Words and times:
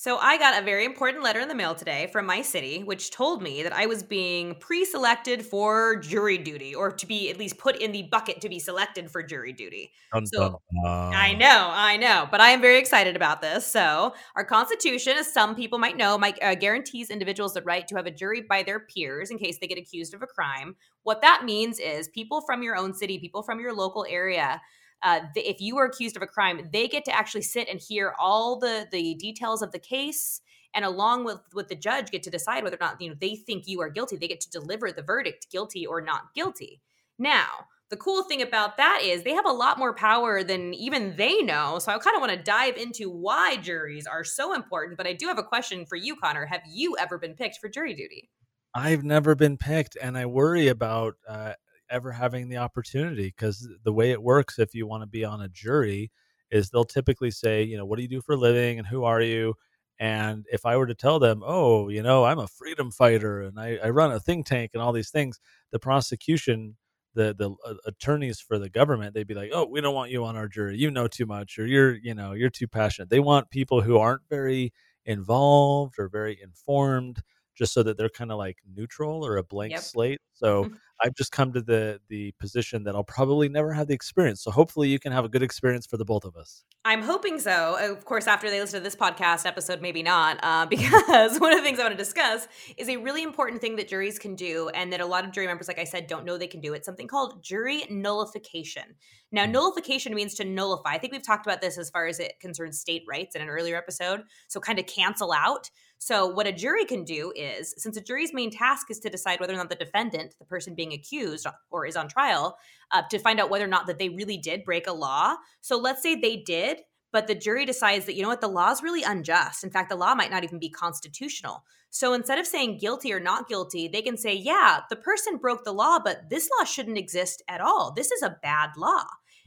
So, 0.00 0.16
I 0.18 0.38
got 0.38 0.62
a 0.62 0.64
very 0.64 0.84
important 0.84 1.24
letter 1.24 1.40
in 1.40 1.48
the 1.48 1.56
mail 1.56 1.74
today 1.74 2.08
from 2.12 2.24
my 2.24 2.40
city, 2.40 2.84
which 2.84 3.10
told 3.10 3.42
me 3.42 3.64
that 3.64 3.72
I 3.72 3.86
was 3.86 4.04
being 4.04 4.54
pre 4.60 4.84
selected 4.84 5.44
for 5.44 5.96
jury 5.96 6.38
duty, 6.38 6.72
or 6.72 6.92
to 6.92 7.04
be 7.04 7.28
at 7.30 7.36
least 7.36 7.58
put 7.58 7.74
in 7.82 7.90
the 7.90 8.04
bucket 8.04 8.40
to 8.42 8.48
be 8.48 8.60
selected 8.60 9.10
for 9.10 9.24
jury 9.24 9.52
duty. 9.52 9.90
So. 10.26 10.62
I 10.86 11.34
know, 11.34 11.70
I 11.72 11.96
know, 11.96 12.28
but 12.30 12.40
I 12.40 12.50
am 12.50 12.60
very 12.60 12.78
excited 12.78 13.16
about 13.16 13.42
this. 13.42 13.66
So, 13.66 14.14
our 14.36 14.44
Constitution, 14.44 15.14
as 15.18 15.32
some 15.34 15.56
people 15.56 15.80
might 15.80 15.96
know, 15.96 16.16
might, 16.16 16.40
uh, 16.44 16.54
guarantees 16.54 17.10
individuals 17.10 17.54
the 17.54 17.62
right 17.62 17.88
to 17.88 17.96
have 17.96 18.06
a 18.06 18.12
jury 18.12 18.42
by 18.42 18.62
their 18.62 18.78
peers 18.78 19.32
in 19.32 19.38
case 19.38 19.58
they 19.60 19.66
get 19.66 19.78
accused 19.78 20.14
of 20.14 20.22
a 20.22 20.28
crime. 20.28 20.76
What 21.02 21.22
that 21.22 21.42
means 21.44 21.80
is 21.80 22.06
people 22.06 22.42
from 22.42 22.62
your 22.62 22.76
own 22.76 22.94
city, 22.94 23.18
people 23.18 23.42
from 23.42 23.58
your 23.58 23.74
local 23.74 24.06
area, 24.08 24.60
uh, 25.02 25.20
if 25.34 25.60
you 25.60 25.76
were 25.76 25.84
accused 25.84 26.16
of 26.16 26.22
a 26.22 26.26
crime, 26.26 26.68
they 26.72 26.88
get 26.88 27.04
to 27.04 27.16
actually 27.16 27.42
sit 27.42 27.68
and 27.68 27.80
hear 27.80 28.14
all 28.18 28.58
the 28.58 28.86
the 28.90 29.14
details 29.14 29.62
of 29.62 29.72
the 29.72 29.78
case, 29.78 30.40
and 30.74 30.84
along 30.84 31.24
with 31.24 31.38
with 31.54 31.68
the 31.68 31.76
judge, 31.76 32.10
get 32.10 32.22
to 32.24 32.30
decide 32.30 32.64
whether 32.64 32.76
or 32.76 32.80
not 32.80 33.00
you 33.00 33.08
know 33.08 33.16
they 33.20 33.36
think 33.36 33.64
you 33.66 33.80
are 33.80 33.90
guilty. 33.90 34.16
They 34.16 34.28
get 34.28 34.40
to 34.40 34.50
deliver 34.50 34.90
the 34.90 35.02
verdict, 35.02 35.48
guilty 35.50 35.86
or 35.86 36.00
not 36.00 36.34
guilty. 36.34 36.80
Now, 37.18 37.66
the 37.90 37.96
cool 37.96 38.22
thing 38.22 38.42
about 38.42 38.76
that 38.76 39.00
is 39.02 39.22
they 39.22 39.32
have 39.32 39.46
a 39.46 39.52
lot 39.52 39.78
more 39.78 39.94
power 39.94 40.42
than 40.42 40.74
even 40.74 41.16
they 41.16 41.42
know. 41.42 41.78
So 41.78 41.90
I 41.90 41.98
kind 41.98 42.16
of 42.16 42.20
want 42.20 42.32
to 42.32 42.42
dive 42.42 42.76
into 42.76 43.10
why 43.10 43.56
juries 43.56 44.06
are 44.06 44.24
so 44.24 44.54
important. 44.54 44.98
But 44.98 45.06
I 45.06 45.14
do 45.14 45.26
have 45.26 45.38
a 45.38 45.42
question 45.42 45.86
for 45.86 45.96
you, 45.96 46.16
Connor. 46.16 46.46
Have 46.46 46.62
you 46.70 46.96
ever 46.98 47.18
been 47.18 47.34
picked 47.34 47.58
for 47.58 47.68
jury 47.68 47.94
duty? 47.94 48.30
I've 48.74 49.02
never 49.02 49.34
been 49.34 49.56
picked, 49.56 49.96
and 50.00 50.18
I 50.18 50.26
worry 50.26 50.68
about 50.68 51.14
uh, 51.26 51.54
ever 51.90 52.12
having 52.12 52.48
the 52.48 52.56
opportunity 52.58 53.26
because 53.26 53.68
the 53.84 53.92
way 53.92 54.10
it 54.10 54.22
works, 54.22 54.58
if 54.58 54.74
you 54.74 54.86
want 54.86 55.02
to 55.02 55.06
be 55.06 55.24
on 55.24 55.40
a 55.42 55.48
jury, 55.48 56.10
is 56.50 56.70
they'll 56.70 56.84
typically 56.84 57.30
say, 57.30 57.62
you 57.62 57.76
know, 57.76 57.84
what 57.84 57.96
do 57.96 58.02
you 58.02 58.08
do 58.08 58.22
for 58.22 58.32
a 58.32 58.36
living 58.36 58.78
and 58.78 58.86
who 58.86 59.04
are 59.04 59.20
you? 59.20 59.54
And 60.00 60.46
if 60.50 60.64
I 60.64 60.76
were 60.76 60.86
to 60.86 60.94
tell 60.94 61.18
them, 61.18 61.42
oh, 61.44 61.88
you 61.88 62.02
know, 62.02 62.24
I'm 62.24 62.38
a 62.38 62.46
freedom 62.46 62.90
fighter 62.90 63.42
and 63.42 63.58
I, 63.58 63.78
I 63.82 63.90
run 63.90 64.12
a 64.12 64.20
think 64.20 64.46
tank 64.46 64.70
and 64.74 64.82
all 64.82 64.92
these 64.92 65.10
things, 65.10 65.40
the 65.72 65.78
prosecution, 65.78 66.76
the 67.14 67.34
the 67.36 67.50
uh, 67.66 67.74
attorneys 67.86 68.38
for 68.40 68.58
the 68.58 68.70
government, 68.70 69.14
they'd 69.14 69.26
be 69.26 69.34
like, 69.34 69.50
oh, 69.52 69.66
we 69.66 69.80
don't 69.80 69.94
want 69.94 70.12
you 70.12 70.24
on 70.24 70.36
our 70.36 70.46
jury. 70.46 70.76
You 70.78 70.90
know 70.90 71.08
too 71.08 71.26
much, 71.26 71.58
or 71.58 71.66
you're, 71.66 71.94
you 71.96 72.14
know, 72.14 72.32
you're 72.32 72.50
too 72.50 72.68
passionate. 72.68 73.10
They 73.10 73.20
want 73.20 73.50
people 73.50 73.80
who 73.80 73.98
aren't 73.98 74.22
very 74.30 74.72
involved 75.04 75.94
or 75.98 76.08
very 76.08 76.38
informed 76.40 77.22
just 77.58 77.72
so 77.74 77.82
that 77.82 77.98
they're 77.98 78.08
kind 78.08 78.30
of 78.32 78.38
like 78.38 78.58
neutral 78.74 79.26
or 79.26 79.36
a 79.36 79.42
blank 79.42 79.72
Yep. 79.72 79.80
slate. 79.80 80.20
So 80.32 80.70
I've 81.02 81.14
just 81.14 81.32
come 81.32 81.52
to 81.52 81.60
the 81.60 82.00
the 82.08 82.32
position 82.40 82.84
that 82.84 82.94
I'll 82.94 83.04
probably 83.04 83.48
never 83.48 83.72
have 83.72 83.88
the 83.88 83.94
experience. 83.94 84.42
So 84.42 84.50
hopefully 84.52 84.88
you 84.88 84.98
can 85.00 85.12
have 85.12 85.24
a 85.24 85.28
good 85.28 85.42
experience 85.42 85.86
for 85.86 85.96
the 85.96 86.04
both 86.04 86.24
of 86.24 86.36
us. 86.36 86.64
I'm 86.84 87.02
hoping 87.02 87.38
so. 87.40 87.76
Of 87.78 88.04
course, 88.04 88.26
after 88.26 88.48
they 88.48 88.60
listen 88.60 88.80
to 88.80 88.84
this 88.84 88.96
podcast 88.96 89.44
episode, 89.46 89.82
maybe 89.82 90.02
not, 90.02 90.38
uh, 90.42 90.64
because 90.70 91.38
one 91.38 91.52
of 91.52 91.58
the 91.58 91.64
things 91.64 91.78
I 91.78 91.82
want 91.82 91.92
to 91.92 91.98
discuss 91.98 92.48
is 92.76 92.88
a 92.88 92.96
really 92.96 93.22
important 93.22 93.60
thing 93.60 93.76
that 93.76 93.88
juries 93.88 94.18
can 94.18 94.34
do, 94.36 94.68
and 94.70 94.92
that 94.92 95.00
a 95.00 95.06
lot 95.06 95.24
of 95.24 95.32
jury 95.32 95.46
members, 95.46 95.68
like 95.68 95.78
I 95.80 95.84
said, 95.84 96.06
don't 96.06 96.24
know 96.24 96.38
they 96.38 96.46
can 96.46 96.60
do. 96.60 96.72
It's 96.74 96.86
something 96.86 97.08
called 97.08 97.42
jury 97.42 97.82
nullification. 97.90 98.94
Now, 99.30 99.44
Mm. 99.44 99.50
nullification 99.52 100.14
means 100.14 100.34
to 100.36 100.44
nullify. 100.44 100.90
I 100.94 100.98
think 100.98 101.12
we've 101.12 101.22
talked 101.26 101.46
about 101.46 101.60
this 101.60 101.78
as 101.78 101.90
far 101.90 102.06
as 102.06 102.18
it 102.18 102.40
concerns 102.40 102.78
state 102.80 103.02
rights 103.08 103.34
in 103.36 103.42
an 103.42 103.48
earlier 103.48 103.76
episode. 103.76 104.22
So, 104.48 104.58
kind 104.60 104.78
of 104.78 104.86
cancel 104.86 105.32
out. 105.32 105.70
So, 105.98 106.26
what 106.26 106.46
a 106.46 106.52
jury 106.52 106.84
can 106.84 107.04
do 107.04 107.32
is, 107.34 107.74
since 107.76 107.96
a 107.96 108.00
jury's 108.00 108.32
main 108.32 108.50
task 108.50 108.90
is 108.90 109.00
to 109.00 109.10
decide 109.10 109.40
whether 109.40 109.52
or 109.52 109.56
not 109.56 109.68
the 109.68 109.74
defendant, 109.74 110.36
the 110.38 110.44
person 110.44 110.74
being 110.74 110.92
accused 110.92 111.46
or 111.70 111.86
is 111.86 111.96
on 111.96 112.08
trial, 112.08 112.56
uh, 112.92 113.02
to 113.10 113.18
find 113.18 113.40
out 113.40 113.50
whether 113.50 113.64
or 113.64 113.68
not 113.68 113.86
that 113.88 113.98
they 113.98 114.08
really 114.08 114.38
did 114.38 114.64
break 114.64 114.86
a 114.86 114.92
law. 114.92 115.34
So 115.60 115.76
let's 115.76 116.02
say 116.02 116.14
they 116.14 116.36
did, 116.36 116.78
but 117.12 117.26
the 117.26 117.34
jury 117.34 117.64
decides 117.64 118.06
that 118.06 118.14
you 118.14 118.22
know 118.22 118.28
what 118.28 118.40
the 118.40 118.48
law 118.48 118.70
is 118.70 118.82
really 118.82 119.02
unjust. 119.02 119.64
In 119.64 119.70
fact, 119.70 119.88
the 119.88 119.96
law 119.96 120.14
might 120.14 120.30
not 120.30 120.44
even 120.44 120.58
be 120.58 120.70
constitutional. 120.70 121.64
So 121.90 122.12
instead 122.12 122.38
of 122.38 122.46
saying 122.46 122.78
guilty 122.78 123.12
or 123.12 123.20
not 123.20 123.48
guilty, 123.48 123.88
they 123.88 124.02
can 124.02 124.16
say, 124.16 124.34
yeah, 124.34 124.80
the 124.90 124.96
person 124.96 125.38
broke 125.38 125.64
the 125.64 125.72
law, 125.72 125.98
but 125.98 126.28
this 126.28 126.48
law 126.58 126.64
shouldn't 126.64 126.98
exist 126.98 127.42
at 127.48 127.60
all. 127.60 127.92
This 127.92 128.12
is 128.12 128.22
a 128.22 128.36
bad 128.42 128.70
law. 128.76 129.04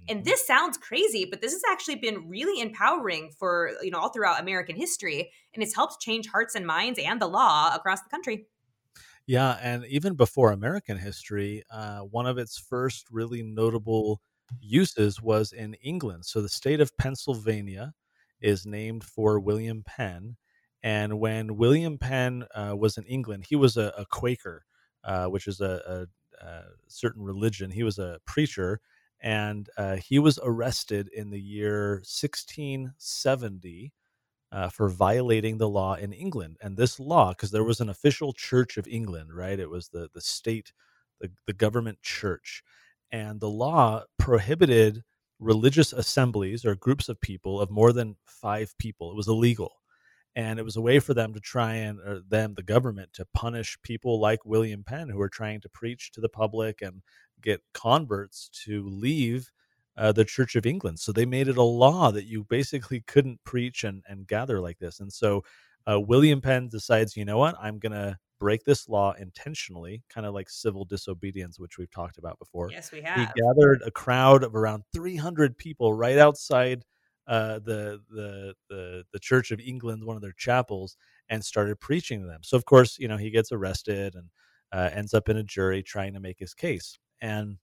And 0.09 0.25
this 0.25 0.45
sounds 0.45 0.78
crazy, 0.78 1.25
but 1.29 1.41
this 1.41 1.53
has 1.53 1.62
actually 1.72 1.95
been 1.95 2.28
really 2.28 2.62
empowering 2.62 3.31
for, 3.38 3.72
you 3.81 3.91
know, 3.91 4.00
all 4.00 4.09
throughout 4.09 4.41
American 4.41 4.75
history. 4.75 5.31
And 5.53 5.63
it's 5.63 5.75
helped 5.75 6.01
change 6.01 6.28
hearts 6.28 6.56
and 6.56 6.66
minds 6.66 7.00
and 7.03 7.22
the 7.22 7.28
law 7.28 7.73
across 7.73 8.01
the 8.01 8.09
country. 8.09 8.47
Yeah, 9.28 9.57
and 9.62 9.85
even 9.85 10.16
before 10.16 10.51
American 10.51 10.97
history, 10.97 11.63
uh, 11.72 12.00
one 12.00 12.25
of 12.25 12.38
its 12.38 12.57
first 12.57 13.06
really 13.12 13.44
notable 13.44 14.22
uses 14.59 15.22
was 15.22 15.53
in 15.53 15.75
England. 15.75 16.25
So 16.25 16.41
the 16.41 16.50
state 16.50 16.81
of 16.81 16.97
Pennsylvania 16.97 17.94
is 18.41 18.66
named 18.66 19.03
for 19.03 19.39
William 19.39 19.83
Penn. 19.85 20.35
And 20.83 21.19
when 21.19 21.57
William 21.57 22.00
Penn 22.00 22.45
uh, 22.56 22.75
was 22.78 22.97
in 22.97 23.06
England, 23.06 23.45
he 23.47 23.56
was 23.56 23.78
a, 23.78 23.94
a 23.97 24.06
Quaker, 24.06 24.66
uh, 25.03 25.28
which 25.28 25.47
is 25.47 25.62
a, 25.62 26.07
a, 26.41 26.45
a 26.45 26.63
certain 26.88 27.23
religion. 27.23 27.69
He 27.69 27.83
was 27.83 28.00
a 28.00 28.19
preacher, 28.25 28.81
and 29.21 29.69
uh, 29.77 29.97
he 29.97 30.19
was 30.19 30.39
arrested 30.43 31.09
in 31.13 31.29
the 31.29 31.39
year 31.41 31.95
1670 32.05 33.93
uh, 34.51 34.69
for 34.69 34.89
violating 34.89 35.57
the 35.57 35.69
law 35.69 35.95
in 35.95 36.13
England. 36.13 36.57
And 36.61 36.77
this 36.77 36.99
law, 36.99 37.29
because 37.29 37.51
there 37.51 37.63
was 37.63 37.79
an 37.79 37.89
official 37.89 38.33
Church 38.33 38.77
of 38.77 38.87
England, 38.87 39.33
right? 39.33 39.59
It 39.59 39.69
was 39.69 39.89
the 39.89 40.09
the 40.13 40.21
state, 40.21 40.73
the, 41.19 41.31
the 41.47 41.53
government 41.53 42.01
church, 42.01 42.63
and 43.11 43.39
the 43.39 43.49
law 43.49 44.03
prohibited 44.19 45.03
religious 45.39 45.93
assemblies 45.93 46.65
or 46.65 46.75
groups 46.75 47.09
of 47.09 47.19
people 47.21 47.59
of 47.61 47.71
more 47.71 47.93
than 47.93 48.15
five 48.25 48.73
people. 48.77 49.11
It 49.11 49.17
was 49.17 49.27
illegal. 49.27 49.81
And 50.36 50.59
it 50.59 50.64
was 50.64 50.78
a 50.78 50.81
way 50.81 51.00
for 51.00 51.14
them 51.14 51.34
to 51.34 51.40
try 51.40 51.74
and, 51.75 52.00
or 52.00 52.22
them, 52.28 52.53
the 52.53 52.64
government, 52.64 53.12
to 53.14 53.28
punish 53.34 53.78
people 53.84 54.19
like 54.19 54.46
William 54.46 54.84
Penn 54.84 55.09
who 55.09 55.18
were 55.18 55.30
trying 55.30 55.59
to 55.62 55.69
preach 55.69 56.12
to 56.12 56.22
the 56.22 56.30
public 56.30 56.81
and 56.81 57.02
get 57.42 57.62
converts 57.74 58.50
to 58.66 58.88
leave 58.88 59.52
uh, 59.97 60.12
the 60.12 60.24
Church 60.25 60.56
of 60.56 60.66
England. 60.66 61.00
So 61.00 61.12
they 61.12 61.25
made 61.25 61.47
it 61.47 61.58
a 61.58 61.64
law 61.64 62.12
that 62.12 62.25
you 62.25 62.46
basically 62.46 63.02
couldn't 63.02 63.44
preach 63.44 63.84
and, 63.84 64.03
and 64.08 64.25
gather 64.25 64.62
like 64.62 64.80
this. 64.80 65.00
And 65.00 65.12
so 65.12 65.44
uh, 65.90 66.00
William 66.00 66.42
Penn 66.42 66.69
decides, 66.69 67.18
you 67.18 67.25
know 67.25 67.38
what, 67.38 67.56
I'm 67.62 67.80
going 67.80 67.92
to 67.92 68.18
break 68.40 68.63
this 68.63 68.90
law 68.90 69.13
intentionally, 69.19 70.02
kind 70.09 70.25
of 70.25 70.34
like 70.34 70.50
civil 70.50 70.86
disobedience, 70.86 71.59
which 71.59 71.78
we've 71.78 71.92
talked 71.92 72.18
about 72.18 72.40
before. 72.40 72.72
Yes, 72.72 72.92
we 72.92 73.02
have. 73.02 73.19
He 73.19 73.42
gathered 73.42 73.81
a 73.86 73.92
crowd 73.92 74.44
of 74.44 74.56
around 74.56 74.84
300 74.94 75.58
people 75.58 75.94
right 75.94 76.18
outside 76.18 76.84
uh, 77.31 77.59
the, 77.59 78.02
the 78.09 78.53
the 78.69 79.03
the 79.14 79.19
Church 79.19 79.52
of 79.52 79.59
England, 79.59 80.03
one 80.03 80.18
of 80.18 80.22
their 80.22 80.36
chapels, 80.38 80.97
and 81.30 81.44
started 81.44 81.80
preaching 81.80 82.22
to 82.22 82.28
them. 82.28 82.42
So 82.44 82.58
of 82.58 82.66
course, 82.66 83.00
you 83.00 83.08
know, 83.08 83.18
he 83.18 83.31
gets 83.31 83.52
arrested 83.52 84.16
and 84.16 84.28
uh, 84.74 84.90
ends 84.94 85.14
up 85.14 85.30
in 85.30 85.38
a 85.38 85.44
jury 85.44 85.81
trying 85.81 86.14
to 86.14 86.19
make 86.19 86.38
his 86.40 86.53
case. 86.53 87.00
And 87.22 87.58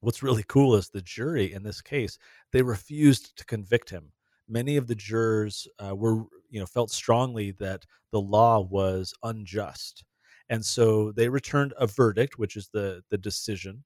what's 0.00 0.22
really 0.22 0.44
cool 0.48 0.74
is 0.74 0.88
the 0.88 1.02
jury 1.02 1.52
in 1.52 1.62
this 1.62 1.80
case 1.80 2.18
they 2.52 2.62
refused 2.62 3.36
to 3.36 3.44
convict 3.46 3.88
him 3.88 4.12
many 4.48 4.76
of 4.76 4.86
the 4.86 4.94
jurors 4.94 5.66
uh, 5.84 5.94
were 5.94 6.24
you 6.50 6.60
know 6.60 6.66
felt 6.66 6.90
strongly 6.90 7.50
that 7.52 7.84
the 8.12 8.20
law 8.20 8.60
was 8.60 9.14
unjust 9.24 10.04
and 10.48 10.64
so 10.64 11.12
they 11.12 11.28
returned 11.28 11.72
a 11.78 11.86
verdict 11.86 12.38
which 12.38 12.56
is 12.56 12.68
the 12.72 13.02
the 13.10 13.18
decision 13.18 13.82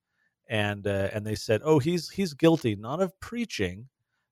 and 0.48 0.86
uh, 0.86 1.08
and 1.12 1.24
they 1.26 1.34
said 1.34 1.60
oh 1.64 1.78
he's 1.78 2.10
he's 2.10 2.34
guilty 2.34 2.74
not 2.74 3.00
of 3.00 3.18
preaching 3.20 3.88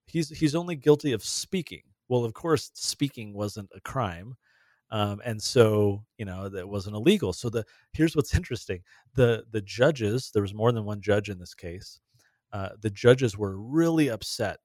he's 0.09 0.31
he's 0.31 0.55
only 0.55 0.77
guilty 0.77 1.13
of 1.13 1.25
speaking. 1.25 1.83
Well 2.09 2.25
of 2.25 2.35
course 2.35 2.71
speaking 2.75 3.35
wasn't 3.35 3.71
a 3.75 3.81
crime 3.83 4.35
um, 4.91 5.21
and 5.25 5.43
so 5.43 6.05
you 6.19 6.25
know 6.25 6.49
that 6.49 6.69
wasn't 6.69 6.97
illegal. 6.97 7.33
So 7.33 7.51
the 7.51 7.65
here's 7.93 8.17
what's 8.17 8.35
interesting. 8.35 8.83
The 9.15 9.45
the 9.53 9.63
judges 9.63 10.31
there 10.33 10.43
was 10.43 10.55
more 10.55 10.73
than 10.73 10.85
one 10.85 11.01
judge 11.01 11.29
in 11.31 11.39
this 11.39 11.55
case 11.55 12.01
uh, 12.53 12.71
the 12.81 12.91
judges 12.91 13.37
were 13.37 13.59
really 13.59 14.09
upset. 14.09 14.59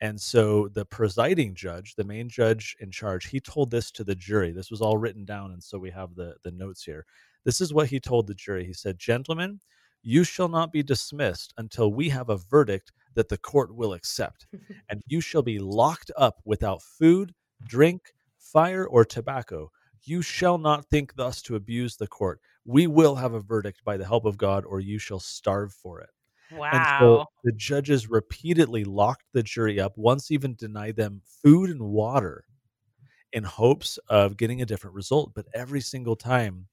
And 0.00 0.20
so 0.20 0.68
the 0.68 0.84
presiding 0.86 1.54
judge 1.54 1.94
the 1.96 2.04
main 2.04 2.28
judge 2.28 2.76
in 2.80 2.90
charge 2.90 3.28
he 3.28 3.40
told 3.40 3.70
this 3.70 3.90
to 3.92 4.04
the 4.04 4.14
jury. 4.14 4.52
This 4.52 4.70
was 4.70 4.80
all 4.80 4.96
written 4.98 5.24
down 5.24 5.52
and 5.52 5.62
so 5.62 5.78
we 5.78 5.90
have 5.90 6.14
the 6.14 6.36
the 6.44 6.52
notes 6.52 6.84
here. 6.84 7.04
This 7.44 7.60
is 7.60 7.74
what 7.74 7.88
he 7.88 8.00
told 8.00 8.26
the 8.26 8.34
jury. 8.34 8.64
He 8.66 8.74
said 8.74 8.98
gentlemen 8.98 9.60
you 10.02 10.24
shall 10.24 10.48
not 10.48 10.72
be 10.72 10.82
dismissed 10.82 11.52
until 11.58 11.92
we 11.92 12.08
have 12.08 12.30
a 12.30 12.38
verdict 12.38 12.92
that 13.18 13.28
the 13.30 13.38
court 13.38 13.74
will 13.76 13.94
accept 13.94 14.48
and 14.90 15.02
you 15.08 15.20
shall 15.20 15.42
be 15.42 15.58
locked 15.60 16.12
up 16.16 16.40
without 16.46 16.82
food 16.82 17.34
drink 17.66 18.14
fire 18.38 18.86
or 18.86 19.04
tobacco 19.04 19.70
you 20.04 20.22
shall 20.22 20.58
not 20.58 20.86
think 20.86 21.14
thus 21.16 21.42
to 21.42 21.56
abuse 21.56 21.96
the 21.98 22.08
court 22.08 22.40
we 22.64 22.86
will 22.86 23.16
have 23.16 23.34
a 23.34 23.40
verdict 23.40 23.84
by 23.84 23.98
the 23.98 24.06
help 24.06 24.24
of 24.26 24.38
god 24.38 24.64
or 24.66 24.80
you 24.80 24.98
shall 24.98 25.20
starve 25.20 25.74
for 25.74 26.00
it 26.00 26.10
and 26.72 26.86
so 26.98 27.18
Wow. 27.18 27.28
the 27.44 27.52
judges 27.52 28.08
repeatedly 28.10 28.84
locked 28.84 29.26
the 29.32 29.42
jury 29.42 29.80
up, 29.80 29.96
once 29.96 30.30
even 30.30 30.54
denied 30.56 30.96
them 30.96 31.22
food 31.24 31.70
and 31.70 31.82
water 31.82 32.44
in 33.32 33.44
hopes 33.44 33.98
of 34.08 34.36
getting 34.36 34.62
a 34.62 34.66
different 34.66 34.94
result. 34.96 35.32
But 35.34 35.46
every 35.54 35.80
single 35.80 36.16
time 36.16 36.68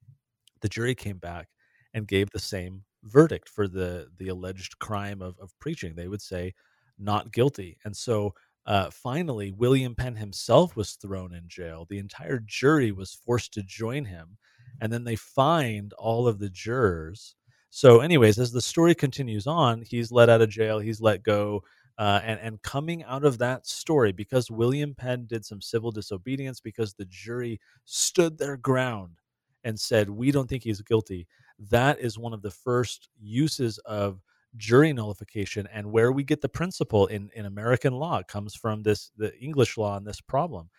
the 0.61 0.69
jury 0.69 0.95
came 0.95 1.19
back 1.19 1.49
and 1.93 2.07
gave 2.07 2.31
the 2.31 2.39
same 2.39 2.85
verdict 3.05 3.49
for 3.49 3.67
the 3.67 4.07
the 4.17 4.27
alleged 4.29 4.79
crime 4.79 5.21
of, 5.21 5.37
of 5.39 5.57
preaching. 5.59 5.95
They 5.95 6.07
would 6.07 6.21
say 6.21 6.53
not 6.97 7.31
guilty. 7.31 7.77
And 7.85 7.95
so 7.95 8.33
uh, 8.65 8.89
finally, 8.89 9.51
William 9.51 9.93
Penn 9.95 10.15
himself 10.15 10.75
was 10.75 10.93
thrown 10.93 11.33
in 11.33 11.43
jail. 11.47 11.85
The 11.89 11.99
entire 11.99 12.39
jury 12.39 12.91
was 12.91 13.13
forced 13.13 13.53
to 13.53 13.63
join 13.63 14.05
him. 14.05 14.37
And 14.81 14.91
then 14.91 15.03
they 15.03 15.15
fined 15.15 15.93
all 15.93 16.27
of 16.27 16.39
the 16.39 16.49
jurors. 16.49 17.35
So, 17.69 17.99
anyways, 17.99 18.39
as 18.39 18.51
the 18.51 18.61
story 18.61 18.95
continues 18.95 19.47
on, 19.47 19.81
he's 19.81 20.11
let 20.11 20.29
out 20.29 20.41
of 20.41 20.49
jail, 20.49 20.79
he's 20.79 21.01
let 21.01 21.23
go. 21.23 21.61
Uh, 21.97 22.19
and, 22.23 22.39
and 22.41 22.61
coming 22.61 23.03
out 23.03 23.23
of 23.23 23.37
that 23.37 23.65
story, 23.65 24.11
because 24.11 24.51
William 24.51 24.93
Penn 24.95 25.27
did 25.27 25.45
some 25.45 25.61
civil 25.61 25.91
disobedience, 25.91 26.59
because 26.59 26.93
the 26.93 27.05
jury 27.05 27.59
stood 27.85 28.37
their 28.37 28.57
ground 28.57 29.19
and 29.63 29.79
said, 29.79 30.09
We 30.09 30.31
don't 30.31 30.49
think 30.49 30.63
he's 30.63 30.81
guilty, 30.81 31.27
that 31.59 31.99
is 31.99 32.17
one 32.17 32.33
of 32.33 32.41
the 32.41 32.51
first 32.51 33.09
uses 33.19 33.77
of 33.79 34.21
jury 34.57 34.93
nullification 34.93 35.67
and 35.73 35.91
where 35.91 36.11
we 36.11 36.23
get 36.23 36.41
the 36.41 36.49
principle 36.49 37.07
in, 37.07 37.29
in 37.35 37.45
American 37.45 37.93
law 37.93 38.21
comes 38.23 38.55
from 38.55 38.83
this 38.83 39.11
the 39.17 39.37
English 39.39 39.77
law 39.77 39.95
on 39.95 40.03
this 40.03 40.21
problem. 40.21 40.69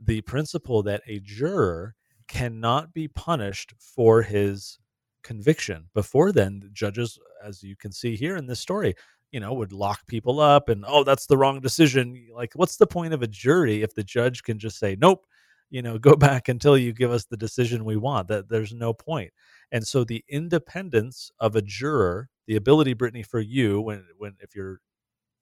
The 0.00 0.20
principle 0.22 0.82
that 0.84 1.02
a 1.06 1.20
juror 1.20 1.94
cannot 2.28 2.92
be 2.92 3.08
punished 3.08 3.74
for 3.78 4.22
his 4.22 4.78
conviction. 5.22 5.88
Before 5.94 6.32
then, 6.32 6.60
the 6.60 6.70
judges, 6.70 7.18
as 7.42 7.62
you 7.62 7.76
can 7.76 7.92
see 7.92 8.16
here 8.16 8.36
in 8.36 8.46
this 8.46 8.60
story, 8.60 8.94
you 9.32 9.40
know, 9.40 9.52
would 9.54 9.72
lock 9.72 10.06
people 10.06 10.38
up 10.38 10.68
and 10.68 10.84
oh, 10.86 11.02
that's 11.02 11.26
the 11.26 11.36
wrong 11.36 11.60
decision. 11.60 12.28
Like, 12.32 12.52
what's 12.54 12.76
the 12.76 12.86
point 12.86 13.14
of 13.14 13.22
a 13.22 13.26
jury 13.26 13.82
if 13.82 13.94
the 13.94 14.04
judge 14.04 14.42
can 14.42 14.58
just 14.58 14.78
say, 14.78 14.96
Nope, 14.98 15.26
you 15.74 15.82
know, 15.82 15.98
go 16.08 16.14
back 16.14 16.48
until 16.48 16.78
you 16.78 16.92
give 16.92 17.10
us 17.10 17.24
the 17.24 17.36
decision 17.36 17.84
we 17.84 17.96
want. 17.96 18.28
That 18.28 18.48
there's 18.48 18.72
no 18.72 18.94
point. 18.94 19.32
And 19.72 19.84
so 19.84 20.04
the 20.04 20.24
independence 20.28 21.32
of 21.40 21.56
a 21.56 21.62
juror, 21.62 22.28
the 22.46 22.56
ability, 22.56 22.94
Brittany, 22.94 23.24
for 23.24 23.40
you 23.40 23.80
when 23.80 24.04
when 24.16 24.36
if 24.40 24.54
you're 24.54 24.80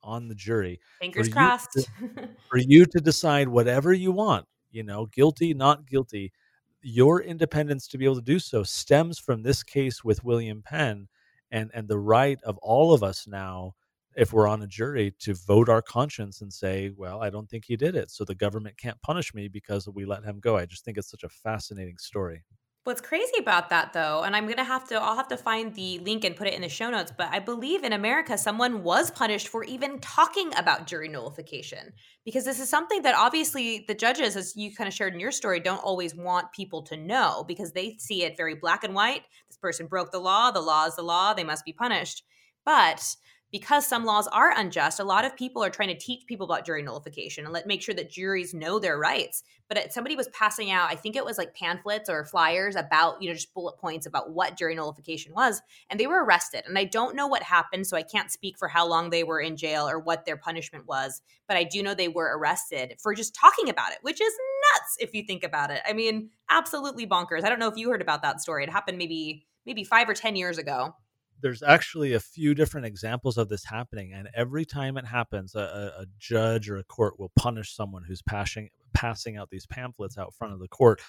on 0.02 0.28
the 0.28 0.34
jury, 0.34 0.80
fingers 1.00 1.28
for 1.28 1.34
crossed, 1.34 1.68
you 1.76 2.08
to, 2.08 2.28
for 2.50 2.58
you 2.58 2.86
to 2.86 3.00
decide 3.00 3.48
whatever 3.48 3.92
you 3.92 4.10
want, 4.10 4.46
you 4.70 4.82
know, 4.82 5.06
guilty, 5.06 5.52
not 5.52 5.86
guilty, 5.86 6.32
your 6.80 7.20
independence 7.20 7.86
to 7.88 7.98
be 7.98 8.06
able 8.06 8.16
to 8.16 8.22
do 8.22 8.38
so 8.38 8.62
stems 8.62 9.18
from 9.18 9.42
this 9.42 9.62
case 9.62 10.02
with 10.02 10.24
William 10.24 10.62
Penn 10.62 11.08
and 11.50 11.70
and 11.74 11.86
the 11.86 11.98
right 11.98 12.38
of 12.42 12.56
all 12.58 12.94
of 12.94 13.02
us 13.02 13.26
now 13.28 13.74
if 14.16 14.32
we're 14.32 14.48
on 14.48 14.62
a 14.62 14.66
jury 14.66 15.14
to 15.20 15.34
vote 15.34 15.68
our 15.68 15.82
conscience 15.82 16.40
and 16.40 16.52
say, 16.52 16.90
well, 16.96 17.22
I 17.22 17.30
don't 17.30 17.48
think 17.48 17.64
he 17.66 17.76
did 17.76 17.94
it. 17.94 18.10
So 18.10 18.24
the 18.24 18.34
government 18.34 18.76
can't 18.78 19.00
punish 19.02 19.34
me 19.34 19.48
because 19.48 19.88
we 19.88 20.04
let 20.04 20.24
him 20.24 20.40
go. 20.40 20.56
I 20.56 20.66
just 20.66 20.84
think 20.84 20.98
it's 20.98 21.10
such 21.10 21.24
a 21.24 21.28
fascinating 21.28 21.98
story. 21.98 22.42
What's 22.84 23.00
crazy 23.00 23.38
about 23.38 23.70
that 23.70 23.92
though, 23.92 24.24
and 24.24 24.34
I'm 24.34 24.48
gonna 24.48 24.64
have 24.64 24.88
to 24.88 24.96
I'll 25.00 25.14
have 25.14 25.28
to 25.28 25.36
find 25.36 25.72
the 25.72 26.00
link 26.00 26.24
and 26.24 26.34
put 26.34 26.48
it 26.48 26.54
in 26.54 26.62
the 26.62 26.68
show 26.68 26.90
notes, 26.90 27.12
but 27.16 27.28
I 27.30 27.38
believe 27.38 27.84
in 27.84 27.92
America 27.92 28.36
someone 28.36 28.82
was 28.82 29.08
punished 29.08 29.46
for 29.46 29.62
even 29.62 30.00
talking 30.00 30.50
about 30.56 30.88
jury 30.88 31.08
nullification. 31.08 31.92
Because 32.24 32.44
this 32.44 32.58
is 32.58 32.68
something 32.68 33.02
that 33.02 33.14
obviously 33.14 33.84
the 33.86 33.94
judges, 33.94 34.34
as 34.34 34.56
you 34.56 34.74
kind 34.74 34.88
of 34.88 34.94
shared 34.94 35.14
in 35.14 35.20
your 35.20 35.30
story, 35.30 35.60
don't 35.60 35.78
always 35.78 36.16
want 36.16 36.50
people 36.52 36.82
to 36.82 36.96
know 36.96 37.44
because 37.46 37.70
they 37.70 37.94
see 38.00 38.24
it 38.24 38.36
very 38.36 38.56
black 38.56 38.82
and 38.82 38.96
white. 38.96 39.22
This 39.48 39.58
person 39.58 39.86
broke 39.86 40.10
the 40.10 40.18
law, 40.18 40.50
the 40.50 40.60
law 40.60 40.86
is 40.86 40.96
the 40.96 41.02
law, 41.02 41.34
they 41.34 41.44
must 41.44 41.64
be 41.64 41.72
punished. 41.72 42.24
But 42.64 43.14
because 43.52 43.86
some 43.86 44.06
laws 44.06 44.26
are 44.28 44.58
unjust, 44.58 44.98
a 44.98 45.04
lot 45.04 45.26
of 45.26 45.36
people 45.36 45.62
are 45.62 45.70
trying 45.70 45.90
to 45.90 45.98
teach 45.98 46.26
people 46.26 46.46
about 46.46 46.64
jury 46.64 46.82
nullification 46.82 47.44
and 47.44 47.52
let 47.52 47.66
make 47.66 47.82
sure 47.82 47.94
that 47.94 48.10
juries 48.10 48.54
know 48.54 48.78
their 48.78 48.98
rights. 48.98 49.44
But 49.68 49.92
somebody 49.92 50.16
was 50.16 50.28
passing 50.28 50.70
out, 50.70 50.90
I 50.90 50.96
think 50.96 51.14
it 51.14 51.24
was 51.24 51.36
like 51.36 51.54
pamphlets 51.54 52.08
or 52.08 52.24
flyers 52.24 52.76
about, 52.76 53.20
you 53.20 53.28
know, 53.28 53.34
just 53.34 53.52
bullet 53.52 53.76
points 53.78 54.06
about 54.06 54.32
what 54.32 54.56
jury 54.56 54.74
nullification 54.74 55.34
was, 55.34 55.60
and 55.90 56.00
they 56.00 56.06
were 56.06 56.24
arrested. 56.24 56.64
And 56.66 56.78
I 56.78 56.84
don't 56.84 57.14
know 57.14 57.26
what 57.26 57.42
happened, 57.42 57.86
so 57.86 57.96
I 57.96 58.02
can't 58.02 58.32
speak 58.32 58.58
for 58.58 58.68
how 58.68 58.88
long 58.88 59.10
they 59.10 59.22
were 59.22 59.40
in 59.40 59.56
jail 59.56 59.86
or 59.86 59.98
what 59.98 60.24
their 60.24 60.38
punishment 60.38 60.86
was, 60.86 61.20
but 61.46 61.58
I 61.58 61.64
do 61.64 61.82
know 61.82 61.94
they 61.94 62.08
were 62.08 62.36
arrested 62.36 62.94
for 63.02 63.14
just 63.14 63.34
talking 63.34 63.68
about 63.68 63.92
it, 63.92 63.98
which 64.00 64.20
is 64.20 64.32
nuts 64.74 64.96
if 64.98 65.14
you 65.14 65.24
think 65.24 65.44
about 65.44 65.70
it. 65.70 65.82
I 65.86 65.92
mean, 65.92 66.30
absolutely 66.48 67.06
bonkers. 67.06 67.44
I 67.44 67.50
don't 67.50 67.58
know 67.58 67.68
if 67.68 67.76
you 67.76 67.90
heard 67.90 68.02
about 68.02 68.22
that 68.22 68.40
story. 68.40 68.64
It 68.64 68.70
happened 68.70 68.96
maybe 68.96 69.44
maybe 69.64 69.84
5 69.84 70.08
or 70.08 70.14
10 70.14 70.34
years 70.34 70.58
ago 70.58 70.94
there's 71.42 71.62
actually 71.62 72.14
a 72.14 72.20
few 72.20 72.54
different 72.54 72.86
examples 72.86 73.36
of 73.36 73.48
this 73.48 73.64
happening 73.64 74.12
and 74.12 74.28
every 74.34 74.64
time 74.64 74.96
it 74.96 75.04
happens 75.04 75.54
a, 75.54 75.92
a, 75.98 76.06
judge 76.18 76.70
or 76.70 76.76
a 76.76 76.84
court 76.84 77.18
will 77.18 77.32
punish 77.36 77.74
someone 77.74 78.02
who's 78.04 78.22
passing 78.22 78.70
passing 78.94 79.36
out 79.36 79.50
these 79.50 79.66
pamphlets 79.66 80.16
out 80.16 80.34
front 80.34 80.52
of 80.52 80.60
the 80.60 80.68
court 80.68 81.00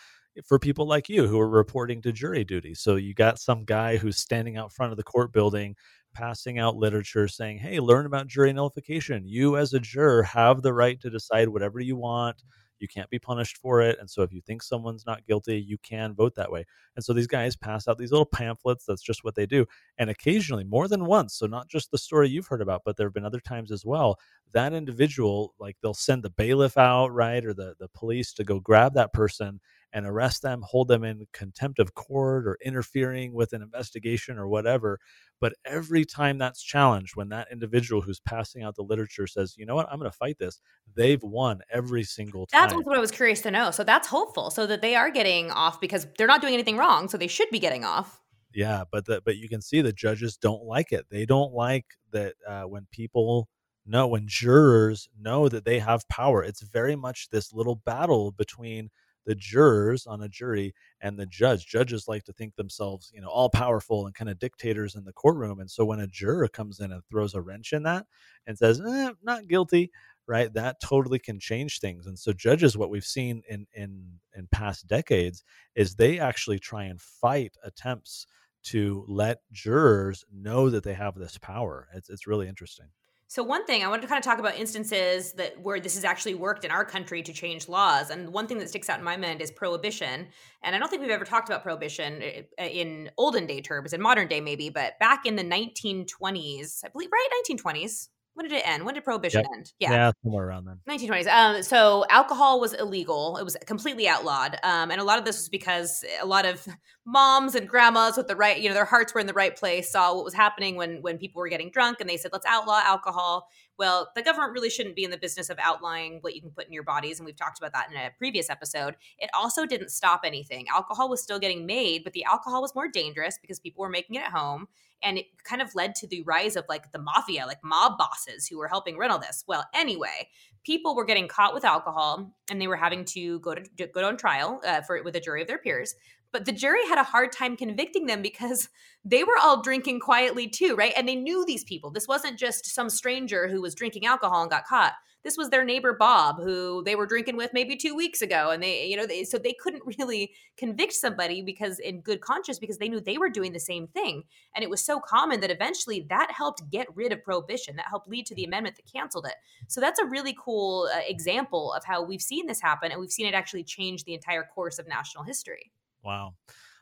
for 0.46 0.58
people 0.58 0.88
like 0.88 1.10
you 1.10 1.28
who 1.28 1.40
are 1.40 1.50
reporting 1.50 2.02
to 2.02 2.12
jury 2.12 2.44
duty. 2.44 2.74
So 2.74 2.96
you 2.96 3.14
got 3.14 3.40
some 3.40 3.66
guy 3.66 3.98
who's 3.98 4.18
standing 4.18 4.58
out 4.58 4.74
front 4.74 4.92
of 4.92 4.98
the 4.98 5.04
court 5.04 5.32
building 5.32 5.76
passing 6.14 6.60
out 6.60 6.76
literature 6.76 7.28
saying 7.28 7.58
hey 7.58 7.80
learn 7.80 8.06
about 8.06 8.28
jury 8.28 8.54
nullification. 8.54 9.28
You 9.28 9.58
as 9.58 9.74
a 9.74 9.80
juror 9.80 10.24
have 10.24 10.62
the 10.62 10.74
right 10.74 11.00
to 11.02 11.10
decide 11.10 11.50
whatever 11.50 11.80
you 11.80 11.96
want 11.96 12.44
you 12.84 12.88
can't 12.88 13.10
be 13.10 13.18
punished 13.18 13.58
for 13.58 13.82
it. 13.82 13.98
And 14.00 14.08
so 14.08 14.22
if 14.22 14.32
you 14.32 14.42
think 14.42 14.62
someone's 14.62 15.08
not 15.08 15.26
guilty, 15.26 15.60
you 15.60 15.80
can 15.80 16.14
vote 16.14 16.36
that 16.36 16.52
way. 16.52 16.66
And 16.96 17.04
so 17.04 17.14
these 17.14 17.26
guys 17.26 17.56
pass 17.56 17.88
out 17.88 17.98
these 17.98 18.12
little 18.12 18.26
pamphlets. 18.26 18.86
That's 18.86 19.02
just 19.02 19.24
what 19.24 19.34
they 19.34 19.48
do. 19.48 19.66
And 19.98 20.12
occasionally, 20.12 20.66
more 20.66 20.88
than 20.88 21.06
once, 21.06 21.34
so 21.34 21.48
not 21.48 21.68
just 21.68 21.90
the 21.90 21.98
story 21.98 22.30
you've 22.30 22.48
heard 22.48 22.62
about, 22.62 22.84
but 22.86 22.98
there 22.98 23.08
have 23.08 23.14
been 23.14 23.26
other 23.26 23.40
times 23.40 23.72
as 23.72 23.86
well, 23.86 24.20
that 24.52 24.74
individual, 24.74 25.56
like 25.58 25.78
they'll 25.82 25.94
send 25.96 26.22
the 26.22 26.30
bailiff 26.30 26.78
out, 26.78 27.08
right, 27.08 27.44
or 27.44 27.54
the, 27.54 27.76
the 27.80 27.88
police 27.88 28.34
to 28.34 28.44
go 28.44 28.60
grab 28.60 28.94
that 28.94 29.14
person 29.14 29.60
and 29.94 30.06
arrest 30.06 30.42
them, 30.42 30.64
hold 30.66 30.88
them 30.88 31.04
in 31.04 31.28
contempt 31.32 31.80
of 31.80 31.94
court 31.94 32.48
or 32.48 32.58
interfering 32.66 33.34
with 33.34 33.54
an 33.54 33.62
investigation 33.62 34.38
or 34.38 34.48
whatever. 34.48 35.00
But 35.40 35.54
every 35.66 36.04
time 36.04 36.38
that's 36.40 36.64
challenged, 36.64 37.16
when 37.16 37.30
that 37.30 37.48
individual 37.52 38.02
who's 38.02 38.20
passing 38.20 38.64
out 38.64 38.76
the 38.76 38.84
literature 38.84 39.28
says, 39.28 39.56
you 39.56 39.66
know 39.66 39.76
what, 39.76 39.88
I'm 39.92 40.00
going 40.00 40.10
to 40.10 40.18
fight 40.18 40.40
this, 40.40 40.60
they've 40.96 41.22
won 41.22 41.62
every 41.72 42.04
single 42.04 42.48
time. 42.48 42.70
That's 42.70 42.74
what 42.86 42.98
I 42.98 43.00
was 43.00 43.12
curious 43.12 43.42
to 43.42 43.52
know. 43.52 43.72
So 43.72 43.84
that's 43.84 44.08
hopeful. 44.08 44.50
So 44.50 44.66
that 44.66 44.82
they 44.82 44.96
are 44.96 45.12
getting 45.12 45.52
off 45.52 45.80
because 45.80 46.08
they're 46.18 46.28
not 46.28 46.42
doing 46.42 46.54
anything 46.54 46.78
wrong. 46.78 47.08
So 47.08 47.18
they 47.18 47.28
should 47.28 47.50
be 47.52 47.60
getting 47.60 47.86
off. 47.86 48.20
Yeah, 48.54 48.84
but 48.92 49.06
the, 49.06 49.22
but 49.24 49.38
you 49.38 49.50
can 49.50 49.62
see 49.62 49.82
the 49.82 49.94
judges 49.94 50.38
don't 50.38 50.64
like 50.64 50.92
it. 50.92 51.06
They 51.10 51.26
don't 51.26 51.54
like 51.54 51.86
that 52.12 52.36
uh, 52.48 52.64
when 52.64 52.88
people 52.92 53.50
know 53.86 54.08
when 54.08 54.28
jurors 54.28 55.10
know 55.20 55.50
that 55.50 55.66
they 55.66 55.80
have 55.80 56.08
power. 56.08 56.44
It's 56.44 56.62
very 56.62 56.96
much 56.96 57.30
this 57.30 57.52
little 57.54 57.76
battle 57.76 58.32
between 58.32 58.90
the 59.26 59.36
jurors 59.36 60.06
on 60.06 60.22
a 60.22 60.30
jury 60.30 60.74
and 61.02 61.18
the 61.18 61.26
judge. 61.26 61.66
Judges 61.68 62.08
like 62.08 62.24
to 62.26 62.34
think 62.34 62.56
themselves, 62.56 63.12
you 63.14 63.22
know, 63.22 63.30
all 63.30 63.50
powerful 63.50 64.06
and 64.06 64.16
kind 64.16 64.30
of 64.30 64.40
dictators 64.40 64.96
in 64.96 65.04
the 65.06 65.14
courtroom. 65.14 65.60
And 65.60 65.70
so 65.70 65.86
when 65.86 66.00
a 66.00 66.08
juror 66.08 66.48
comes 66.48 66.80
in 66.80 66.92
and 66.92 67.02
throws 67.10 67.34
a 67.34 67.42
wrench 67.42 67.74
in 67.74 67.84
that 67.84 68.06
and 68.48 68.58
says, 68.58 68.82
eh, 68.82 69.12
not 69.24 69.48
guilty, 69.48 69.92
right, 70.28 70.54
that 70.54 70.80
totally 70.82 71.20
can 71.20 71.40
change 71.40 71.80
things. 71.80 72.08
And 72.08 72.18
so 72.18 72.34
judges, 72.34 72.78
what 72.78 72.90
we've 72.90 73.04
seen 73.04 73.42
in 73.50 73.66
in 73.74 74.20
in 74.36 74.48
past 74.52 74.88
decades 74.88 75.44
is 75.76 75.96
they 75.96 76.20
actually 76.20 76.60
try 76.60 76.84
and 76.86 77.02
fight 77.02 77.56
attempts 77.64 78.28
to 78.64 79.06
let 79.08 79.40
jurors 79.52 80.24
know 80.34 80.70
that 80.70 80.84
they 80.84 80.94
have 80.94 81.16
this 81.16 81.38
power. 81.38 81.88
It's 81.94 82.10
it's 82.10 82.28
really 82.28 82.48
interesting. 82.48 82.88
So 83.34 83.42
one 83.42 83.66
thing 83.66 83.84
I 83.84 83.88
wanted 83.88 84.04
to 84.04 84.08
kind 84.08 84.20
of 84.20 84.24
talk 84.24 84.38
about 84.38 84.60
instances 84.60 85.34
that 85.34 85.60
where 85.60 85.80
this 85.80 85.96
has 85.96 86.04
actually 86.04 86.36
worked 86.36 86.66
in 86.66 86.70
our 86.70 86.86
country 86.86 87.24
to 87.24 87.34
change 87.34 87.68
laws, 87.68 88.12
and 88.12 88.32
one 88.32 88.46
thing 88.46 88.60
that 88.60 88.70
sticks 88.70 88.92
out 88.92 89.00
in 89.00 89.04
my 89.04 89.18
mind 89.18 89.42
is 89.42 89.50
prohibition. 89.50 90.28
And 90.62 90.76
I 90.76 90.78
don't 90.78 90.88
think 90.88 91.02
we've 91.02 91.10
ever 91.10 91.26
talked 91.26 91.50
about 91.50 91.64
prohibition 91.64 92.22
uh, 92.22 92.64
in 92.64 93.10
olden 93.18 93.48
day 93.48 93.60
terms, 93.60 93.92
in 93.92 94.00
modern 94.04 94.28
day 94.28 94.40
maybe, 94.40 94.70
but 94.70 95.00
back 95.00 95.26
in 95.26 95.36
the 95.36 95.44
1920s, 95.44 96.86
I 96.86 96.90
believe, 96.90 97.10
right, 97.12 97.44
1920s, 97.50 98.10
when 98.36 98.48
did 98.48 98.58
it 98.58 98.68
end? 98.68 98.84
When 98.86 98.96
did 98.96 99.04
prohibition 99.04 99.42
yep. 99.42 99.52
end? 99.54 99.74
Yeah. 99.80 99.92
yeah, 99.92 100.12
somewhere 100.24 100.48
around 100.48 100.66
then. 100.66 100.80
1920s. 100.90 101.28
Um, 101.28 101.64
so 101.64 102.06
alcohol 102.10 102.60
was 102.60 102.74
illegal. 102.74 103.38
It 103.38 103.44
was 103.44 103.56
completely 103.66 104.08
outlawed. 104.08 104.58
Um, 104.64 104.90
and 104.90 105.00
a 105.00 105.04
lot 105.04 105.20
of 105.20 105.26
this 105.26 105.38
was 105.38 105.50
because 105.50 106.04
a 106.20 106.26
lot 106.26 106.46
of 106.46 106.66
moms 107.06 107.54
and 107.54 107.68
grandmas 107.68 108.18
with 108.18 108.28
the 108.28 108.36
right, 108.36 108.60
you 108.60 108.70
know, 108.70 108.74
their 108.74 108.86
hearts 108.86 109.14
were 109.14 109.20
in 109.20 109.28
the 109.28 109.34
right 109.34 109.56
place, 109.56 109.92
saw 109.92 110.16
what 110.16 110.26
was 110.26 110.34
happening 110.34 110.76
when 110.76 111.02
when 111.02 111.18
people 111.18 111.40
were 111.40 111.48
getting 111.48 111.70
drunk, 111.70 112.00
and 112.00 112.10
they 112.10 112.18
said, 112.18 112.32
"Let's 112.34 112.46
outlaw 112.46 112.82
alcohol." 112.84 113.48
Well, 113.78 114.10
the 114.16 114.22
government 114.22 114.54
really 114.54 114.70
shouldn't 114.70 114.96
be 114.96 115.04
in 115.04 115.12
the 115.12 115.18
business 115.18 115.50
of 115.50 115.58
outlawing 115.60 116.20
what 116.22 116.36
you 116.36 116.42
can 116.42 116.52
put 116.52 116.66
in 116.66 116.74
your 116.74 116.84
bodies, 116.84 117.20
and 117.20 117.26
we've 117.26 117.36
talked 117.36 117.60
about 117.60 117.74
that 117.74 117.90
in 117.92 117.98
a 117.98 118.12
previous 118.18 118.50
episode. 118.50 118.96
It 119.20 119.30
also 119.34 119.66
didn't 119.66 119.90
stop 119.90 120.22
anything. 120.24 120.68
Alcohol 120.74 121.10
was 121.10 121.22
still 121.22 121.40
getting 121.40 121.66
made, 121.66 122.04
but 122.04 122.14
the 122.14 122.24
alcohol 122.24 122.62
was 122.62 122.76
more 122.76 122.88
dangerous 122.88 123.38
because 123.42 123.60
people 123.60 123.82
were 123.82 123.90
making 123.90 124.16
it 124.16 124.24
at 124.24 124.32
home 124.32 124.68
and 125.04 125.18
it 125.18 125.26
kind 125.44 125.62
of 125.62 125.76
led 125.76 125.96
to 125.96 126.08
the 126.08 126.22
rise 126.24 126.56
of 126.56 126.66
like 126.70 126.92
the 126.92 127.00
mafia 127.00 127.46
like 127.46 127.64
mob 127.64 127.98
bosses 127.98 128.48
who 128.48 128.58
were 128.58 128.68
helping 128.68 128.98
all 129.12 129.20
this. 129.20 129.44
Well 129.48 129.66
anyway 129.74 130.30
people 130.64 130.96
were 130.96 131.06
getting 131.06 131.28
caught 131.28 131.54
with 131.54 131.66
alcohol 131.66 132.34
and 132.50 132.62
they 132.62 132.68
were 132.68 132.76
having 132.76 133.06
to 133.06 133.40
go 133.40 133.54
to 133.54 133.88
go 133.88 134.08
on 134.08 134.18
trial 134.18 134.62
uh, 134.66 134.82
for 134.82 135.02
with 135.04 135.16
a 135.16 135.20
jury 135.20 135.42
of 135.42 135.48
their 135.48 135.58
peers 135.58 135.96
but 136.34 136.46
the 136.46 136.52
jury 136.52 136.86
had 136.90 136.98
a 136.98 137.04
hard 137.04 137.32
time 137.32 137.56
convicting 137.56 138.08
them 138.08 138.22
because 138.22 138.68
they 139.06 139.24
were 139.24 139.38
all 139.42 139.62
drinking 139.62 140.00
quietly 140.00 140.48
too 140.50 140.76
right 140.76 140.94
and 140.98 141.08
they 141.08 141.16
knew 141.16 141.46
these 141.46 141.64
people 141.64 141.92
this 141.92 142.08
wasn't 142.08 142.38
just 142.38 142.66
some 142.66 142.90
stranger 142.90 143.48
who 143.48 143.62
was 143.62 143.76
drinking 143.76 144.06
alcohol 144.06 144.42
and 144.42 144.52
got 144.52 144.66
caught 144.66 144.94
this 145.24 145.38
was 145.38 145.50
their 145.50 145.64
neighbor 145.64 145.94
Bob 145.94 146.42
who 146.42 146.84
they 146.84 146.96
were 146.96 147.06
drinking 147.06 147.38
with 147.38 147.52
maybe 147.54 147.78
two 147.78 147.96
weeks 147.96 148.22
ago, 148.22 148.52
and 148.52 148.62
they, 148.62 148.86
you 148.86 148.98
know, 148.98 149.08
they, 149.08 149.24
so 149.24 149.38
they 149.38 149.54
couldn't 149.54 149.84
really 149.98 150.34
convict 150.58 150.94
somebody 150.94 151.42
because 151.42 151.80
in 151.80 152.02
good 152.02 152.22
conscience 152.22 152.60
because 152.60 152.78
they 152.78 152.90
knew 152.90 153.00
they 153.00 153.18
were 153.18 153.30
doing 153.30 153.54
the 153.54 153.60
same 153.60 153.88
thing, 153.88 154.24
and 154.56 154.64
it 154.64 154.70
was 154.70 154.84
so 154.84 155.00
common 155.00 155.40
that 155.40 155.52
eventually 155.52 156.06
that 156.10 156.32
helped 156.32 156.70
get 156.70 156.88
rid 156.96 157.12
of 157.12 157.24
prohibition. 157.24 157.76
That 157.78 157.88
helped 157.90 158.10
lead 158.10 158.26
to 158.28 158.36
the 158.36 158.44
amendment 158.44 158.76
that 158.76 158.92
canceled 158.92 159.26
it. 159.26 159.36
So 159.68 159.82
that's 159.82 160.00
a 160.00 160.06
really 160.06 160.36
cool 160.38 160.90
uh, 160.94 161.00
example 161.08 161.74
of 161.74 161.84
how 161.86 162.04
we've 162.04 162.22
seen 162.22 162.46
this 162.46 162.62
happen, 162.62 162.92
and 162.92 163.00
we've 163.00 163.12
seen 163.12 163.26
it 163.26 163.34
actually 163.34 163.64
change 163.64 164.04
the 164.04 164.14
entire 164.14 164.44
course 164.44 164.78
of 164.78 164.88
national 164.88 165.24
history. 165.24 165.72
Wow. 166.04 166.36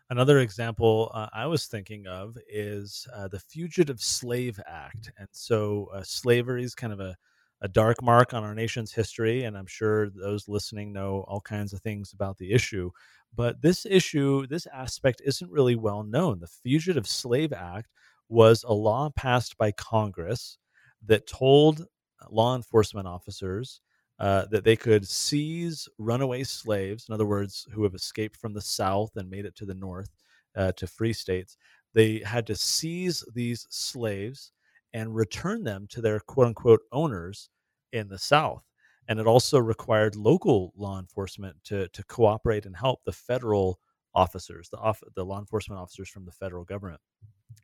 Another 0.10 0.40
example 0.40 1.12
uh, 1.13 1.28
I 1.32 1.46
was 1.46 1.68
thinking 1.68 2.08
of 2.08 2.38
is 2.50 3.08
uh, 3.16 3.28
the 3.28 3.40
Fugitive 3.40 4.01
Slave 4.01 4.60
Act. 4.68 5.12
And 5.18 5.28
so 5.32 5.90
uh, 5.94 6.01
slavery 6.04 6.63
is 6.63 6.75
kind 6.75 6.92
of 6.92 7.00
a, 7.00 7.16
a 7.62 7.68
dark 7.68 8.01
mark 8.01 8.34
on 8.34 8.44
our 8.44 8.56
nation's 8.56 8.92
history. 8.92 9.44
And 9.44 9.58
I'm 9.58 9.68
sure 9.68 10.10
those 10.10 10.48
listening 10.50 10.92
know 10.92 11.24
all 11.28 11.40
kinds 11.40 11.72
of 11.72 11.82
things 11.82 12.13
about 12.13 12.38
the 12.38 12.51
issue. 12.51 12.90
But 13.36 13.62
this 13.62 13.86
issue, 13.86 14.48
this 14.48 14.68
aspect 14.74 15.22
isn't 15.24 15.51
really 15.51 15.75
well 15.75 16.04
known. 16.04 16.40
The 16.40 16.48
Fugitive 16.48 17.08
Slave 17.08 17.54
Act 17.54 17.88
was 18.28 18.63
a 18.63 18.74
law 18.74 19.10
passed 19.16 19.58
by 19.58 19.72
Congress 19.72 20.58
that 21.06 21.28
told 21.28 21.86
law 22.30 22.56
enforcement 22.56 23.08
officers 23.08 23.82
uh, 24.22 24.46
that 24.51 24.63
they 24.63 24.75
could 24.75 25.08
seize 25.08 25.90
runaway 25.98 26.44
slaves, 26.44 27.08
in 27.10 27.13
other 27.13 27.25
words, 27.25 27.66
who 27.72 27.82
have 27.82 27.96
escaped 27.96 28.38
from 28.38 28.54
the 28.54 28.62
South 28.62 29.10
and 29.16 29.28
made 29.28 29.46
it 29.46 29.56
to 29.56 29.66
the 29.66 29.74
North 29.74 30.12
uh, 30.56 30.72
to 30.74 30.86
free 30.86 31.12
states. 31.12 31.58
They 31.96 32.22
had 32.24 32.46
to 32.46 32.56
seize 32.56 33.25
these 33.34 33.66
slaves 33.72 34.51
and 34.94 35.16
return 35.16 35.63
them 35.63 35.88
to 35.90 36.01
their 36.01 36.20
quote 36.20 36.46
unquote 36.46 36.82
owners 36.92 37.50
in 37.94 38.08
the 38.10 38.20
South. 38.20 38.63
And 39.08 39.20
it 39.20 39.25
also 39.25 39.58
required 39.58 40.16
local 40.16 40.72
law 40.78 41.00
enforcement 41.00 41.56
to, 41.63 41.88
to 41.88 42.04
cooperate 42.04 42.68
and 42.68 42.75
help 42.75 43.00
the 43.04 43.12
federal 43.12 43.80
officers, 44.13 44.70
the, 44.70 44.78
off, 44.78 45.01
the 45.16 45.25
law 45.25 45.40
enforcement 45.40 45.82
officers 45.82 46.10
from 46.10 46.25
the 46.25 46.32
federal 46.32 46.63
government. 46.63 47.01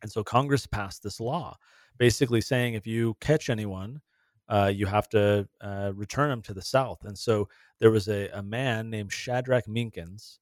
And 0.02 0.12
so 0.12 0.24
Congress 0.24 0.66
passed 0.66 1.04
this 1.04 1.20
law 1.20 1.56
basically 2.00 2.42
saying 2.42 2.74
if 2.74 2.88
you 2.88 3.16
catch 3.22 3.52
anyone 3.52 4.02
uh, 4.50 4.72
you 4.74 4.86
have 4.86 5.10
to 5.10 5.48
uh, 5.62 5.92
return 5.96 6.30
them 6.30 6.42
to 6.44 6.54
the 6.54 6.62
South. 6.62 7.04
And 7.04 7.18
so 7.18 7.50
there 7.80 7.92
was 7.92 8.08
a, 8.08 8.30
a 8.30 8.42
man 8.42 8.90
named 8.90 9.12
Shadrach 9.12 9.66
Minkins. 9.66 10.40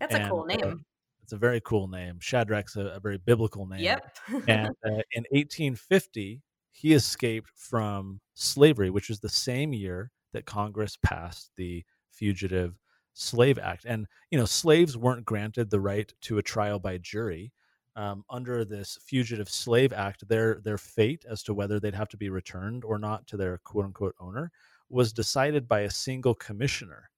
That's 0.00 0.14
and, 0.14 0.24
a 0.24 0.28
cool 0.28 0.42
uh, 0.42 0.46
name. 0.46 0.60
Uh, 0.62 0.74
it's 1.22 1.32
a 1.32 1.36
very 1.36 1.60
cool 1.60 1.88
name. 1.88 2.18
Shadrach's 2.20 2.76
a, 2.76 2.86
a 2.86 3.00
very 3.00 3.18
biblical 3.18 3.66
name. 3.66 3.80
Yep. 3.80 4.16
and 4.46 4.68
uh, 4.84 5.02
in 5.12 5.24
1850, 5.30 6.40
he 6.70 6.94
escaped 6.94 7.50
from 7.56 8.20
slavery, 8.34 8.90
which 8.90 9.08
was 9.08 9.20
the 9.20 9.28
same 9.28 9.72
year 9.72 10.10
that 10.32 10.46
Congress 10.46 10.96
passed 11.02 11.50
the 11.56 11.84
Fugitive 12.12 12.78
Slave 13.14 13.58
Act. 13.58 13.84
And, 13.84 14.06
you 14.30 14.38
know, 14.38 14.44
slaves 14.44 14.96
weren't 14.96 15.24
granted 15.24 15.70
the 15.70 15.80
right 15.80 16.12
to 16.22 16.38
a 16.38 16.42
trial 16.42 16.78
by 16.78 16.98
jury 16.98 17.52
um, 17.98 18.24
under 18.30 18.64
this 18.64 18.96
Fugitive 19.04 19.48
Slave 19.48 19.92
Act, 19.92 20.26
their 20.28 20.60
their 20.62 20.78
fate 20.78 21.24
as 21.28 21.42
to 21.42 21.52
whether 21.52 21.80
they'd 21.80 21.94
have 21.94 22.08
to 22.10 22.16
be 22.16 22.30
returned 22.30 22.84
or 22.84 22.96
not 22.96 23.26
to 23.26 23.36
their 23.36 23.58
quote 23.64 23.86
unquote 23.86 24.14
owner 24.20 24.52
was 24.88 25.12
decided 25.12 25.66
by 25.66 25.80
a 25.80 25.90
single 25.90 26.34
commissioner, 26.34 27.10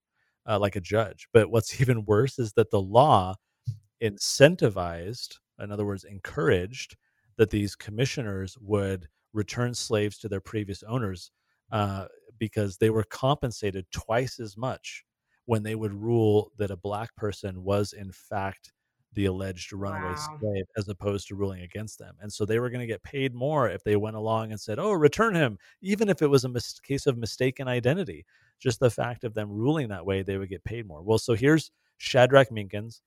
uh, 0.48 0.58
like 0.58 0.76
a 0.76 0.80
judge. 0.80 1.28
But 1.34 1.50
what's 1.50 1.80
even 1.82 2.06
worse 2.06 2.38
is 2.38 2.54
that 2.54 2.70
the 2.70 2.80
law 2.80 3.34
incentivized, 4.02 5.36
in 5.60 5.70
other 5.70 5.84
words, 5.84 6.04
encouraged 6.04 6.96
that 7.36 7.50
these 7.50 7.76
commissioners 7.76 8.56
would 8.58 9.06
return 9.34 9.74
slaves 9.74 10.16
to 10.18 10.28
their 10.28 10.40
previous 10.40 10.82
owners 10.84 11.30
uh, 11.72 12.06
because 12.38 12.78
they 12.78 12.88
were 12.88 13.04
compensated 13.04 13.84
twice 13.92 14.40
as 14.40 14.56
much 14.56 15.04
when 15.44 15.62
they 15.62 15.74
would 15.74 15.92
rule 15.92 16.50
that 16.56 16.70
a 16.70 16.76
black 16.76 17.14
person 17.16 17.62
was 17.62 17.92
in 17.92 18.10
fact 18.10 18.72
the 19.14 19.26
alleged 19.26 19.72
runaway 19.72 20.14
wow. 20.14 20.38
slave 20.38 20.64
as 20.76 20.88
opposed 20.88 21.28
to 21.28 21.34
ruling 21.34 21.62
against 21.62 21.98
them. 21.98 22.14
And 22.20 22.32
so 22.32 22.44
they 22.44 22.58
were 22.58 22.70
going 22.70 22.80
to 22.80 22.86
get 22.86 23.02
paid 23.02 23.34
more 23.34 23.68
if 23.68 23.82
they 23.82 23.96
went 23.96 24.16
along 24.16 24.50
and 24.52 24.60
said, 24.60 24.78
"Oh, 24.78 24.92
return 24.92 25.34
him," 25.34 25.58
even 25.80 26.08
if 26.08 26.22
it 26.22 26.28
was 26.28 26.44
a 26.44 26.48
mis- 26.48 26.80
case 26.80 27.06
of 27.06 27.18
mistaken 27.18 27.68
identity. 27.68 28.24
Just 28.58 28.78
the 28.78 28.90
fact 28.90 29.24
of 29.24 29.34
them 29.34 29.50
ruling 29.50 29.88
that 29.88 30.04
way, 30.04 30.22
they 30.22 30.36
would 30.36 30.50
get 30.50 30.64
paid 30.64 30.86
more. 30.86 31.02
Well, 31.02 31.18
so 31.18 31.34
here's 31.34 31.70
Shadrach 31.96 32.50
Minkins. 32.50 33.00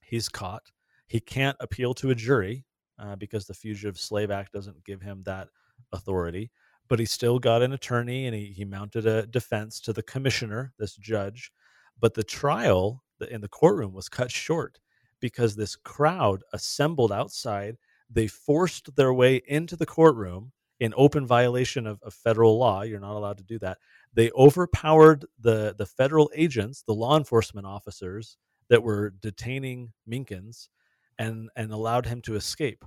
He's 0.00 0.28
caught. 0.28 0.70
He 1.06 1.20
can't 1.20 1.56
appeal 1.60 1.94
to 1.94 2.10
a 2.10 2.14
jury 2.14 2.64
uh, 2.98 3.16
because 3.16 3.46
the 3.46 3.54
Fugitive 3.54 3.98
Slave 3.98 4.30
Act 4.30 4.52
doesn't 4.52 4.84
give 4.84 5.02
him 5.02 5.22
that 5.24 5.48
authority. 5.92 6.50
But 6.88 6.98
he 6.98 7.04
still 7.04 7.38
got 7.38 7.62
an 7.62 7.72
attorney 7.72 8.26
and 8.26 8.34
he, 8.34 8.46
he 8.46 8.64
mounted 8.64 9.06
a 9.06 9.26
defense 9.26 9.80
to 9.80 9.92
the 9.92 10.02
commissioner, 10.02 10.72
this 10.78 10.94
judge. 10.94 11.52
But 11.98 12.14
the 12.14 12.22
trial 12.22 13.04
in 13.30 13.40
the 13.40 13.48
courtroom 13.48 13.92
was 13.92 14.08
cut 14.08 14.30
short 14.30 14.78
because 15.20 15.56
this 15.56 15.76
crowd 15.76 16.42
assembled 16.52 17.12
outside. 17.12 17.76
They 18.10 18.26
forced 18.26 18.94
their 18.96 19.12
way 19.12 19.42
into 19.46 19.76
the 19.76 19.86
courtroom 19.86 20.52
in 20.78 20.92
open 20.96 21.26
violation 21.26 21.86
of, 21.86 22.00
of, 22.02 22.12
federal 22.12 22.58
law. 22.58 22.82
You're 22.82 23.00
not 23.00 23.16
allowed 23.16 23.38
to 23.38 23.44
do 23.44 23.58
that. 23.60 23.78
They 24.12 24.30
overpowered 24.32 25.24
the, 25.40 25.74
the 25.76 25.86
federal 25.86 26.30
agents, 26.34 26.82
the 26.82 26.94
law 26.94 27.16
enforcement 27.16 27.66
officers 27.66 28.36
that 28.68 28.82
were 28.82 29.10
detaining 29.20 29.92
Minkins, 30.08 30.68
and, 31.18 31.48
and 31.56 31.72
allowed 31.72 32.06
him 32.06 32.20
to 32.22 32.34
escape. 32.34 32.84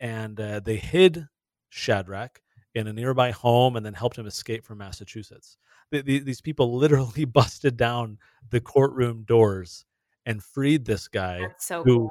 And 0.00 0.38
uh, 0.40 0.60
they 0.60 0.76
hid 0.76 1.26
Shadrach 1.68 2.40
in 2.74 2.88
a 2.88 2.92
nearby 2.92 3.30
home 3.30 3.76
and 3.76 3.86
then 3.86 3.94
helped 3.94 4.18
him 4.18 4.26
escape 4.26 4.64
from 4.64 4.78
Massachusetts. 4.78 5.56
The, 5.92 6.02
the, 6.02 6.18
these 6.18 6.40
people 6.40 6.76
literally 6.76 7.24
busted 7.24 7.76
down 7.76 8.18
the 8.50 8.60
courtroom 8.60 9.24
doors 9.24 9.84
and 10.26 10.42
freed 10.42 10.84
this 10.84 11.08
guy. 11.08 11.40
That's 11.40 11.66
so 11.66 11.82
who, 11.82 11.98
cool. 11.98 12.10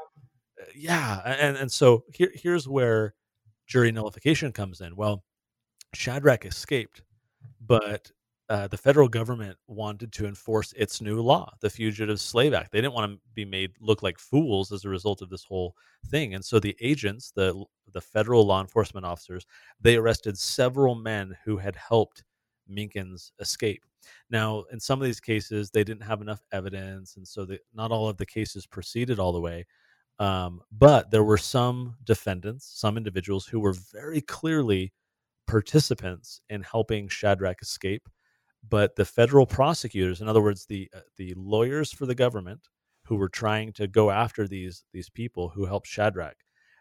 Uh, 0.61 0.65
yeah, 0.75 1.21
and 1.25 1.57
and 1.57 1.71
so 1.71 2.03
here 2.13 2.31
here's 2.33 2.67
where 2.67 3.13
jury 3.67 3.91
nullification 3.91 4.51
comes 4.51 4.81
in. 4.81 4.95
Well, 4.95 5.23
Shadrach 5.93 6.45
escaped, 6.45 7.01
but 7.65 8.11
uh, 8.49 8.67
the 8.67 8.77
federal 8.77 9.07
government 9.07 9.57
wanted 9.67 10.11
to 10.13 10.27
enforce 10.27 10.73
its 10.73 11.01
new 11.01 11.21
law, 11.21 11.51
the 11.61 11.69
Fugitive 11.69 12.19
Slave 12.19 12.53
Act. 12.53 12.71
They 12.71 12.81
didn't 12.81 12.93
want 12.93 13.11
to 13.11 13.19
be 13.33 13.45
made 13.45 13.71
look 13.79 14.03
like 14.03 14.19
fools 14.19 14.71
as 14.71 14.85
a 14.85 14.89
result 14.89 15.21
of 15.21 15.29
this 15.29 15.43
whole 15.43 15.75
thing, 16.07 16.35
and 16.35 16.43
so 16.43 16.59
the 16.59 16.75
agents, 16.81 17.31
the 17.31 17.63
the 17.93 18.01
federal 18.01 18.45
law 18.45 18.61
enforcement 18.61 19.05
officers, 19.05 19.45
they 19.79 19.95
arrested 19.95 20.37
several 20.37 20.95
men 20.95 21.35
who 21.45 21.57
had 21.57 21.75
helped 21.75 22.23
Minkins 22.69 23.31
escape. 23.39 23.83
Now, 24.29 24.63
in 24.71 24.79
some 24.79 24.99
of 24.99 25.05
these 25.05 25.19
cases, 25.19 25.69
they 25.69 25.83
didn't 25.83 26.03
have 26.03 26.21
enough 26.21 26.41
evidence, 26.51 27.15
and 27.15 27.27
so 27.27 27.45
the, 27.45 27.59
not 27.73 27.91
all 27.91 28.09
of 28.09 28.17
the 28.17 28.25
cases 28.25 28.65
proceeded 28.65 29.19
all 29.19 29.31
the 29.31 29.41
way. 29.41 29.65
Um, 30.19 30.61
but 30.71 31.09
there 31.09 31.23
were 31.23 31.37
some 31.37 31.95
defendants, 32.03 32.71
some 32.75 32.97
individuals 32.97 33.45
who 33.45 33.59
were 33.59 33.75
very 33.91 34.21
clearly 34.21 34.93
participants 35.47 36.41
in 36.49 36.61
helping 36.61 37.07
Shadrach 37.07 37.61
escape. 37.61 38.07
But 38.69 38.95
the 38.95 39.05
federal 39.05 39.45
prosecutors, 39.45 40.21
in 40.21 40.27
other 40.27 40.41
words, 40.41 40.65
the 40.65 40.89
uh, 40.95 41.01
the 41.17 41.33
lawyers 41.35 41.91
for 41.91 42.05
the 42.05 42.15
government 42.15 42.61
who 43.05 43.15
were 43.17 43.29
trying 43.29 43.73
to 43.73 43.87
go 43.87 44.09
after 44.09 44.47
these 44.47 44.85
these 44.93 45.09
people 45.09 45.49
who 45.49 45.65
helped 45.65 45.87
Shadrach, 45.87 46.37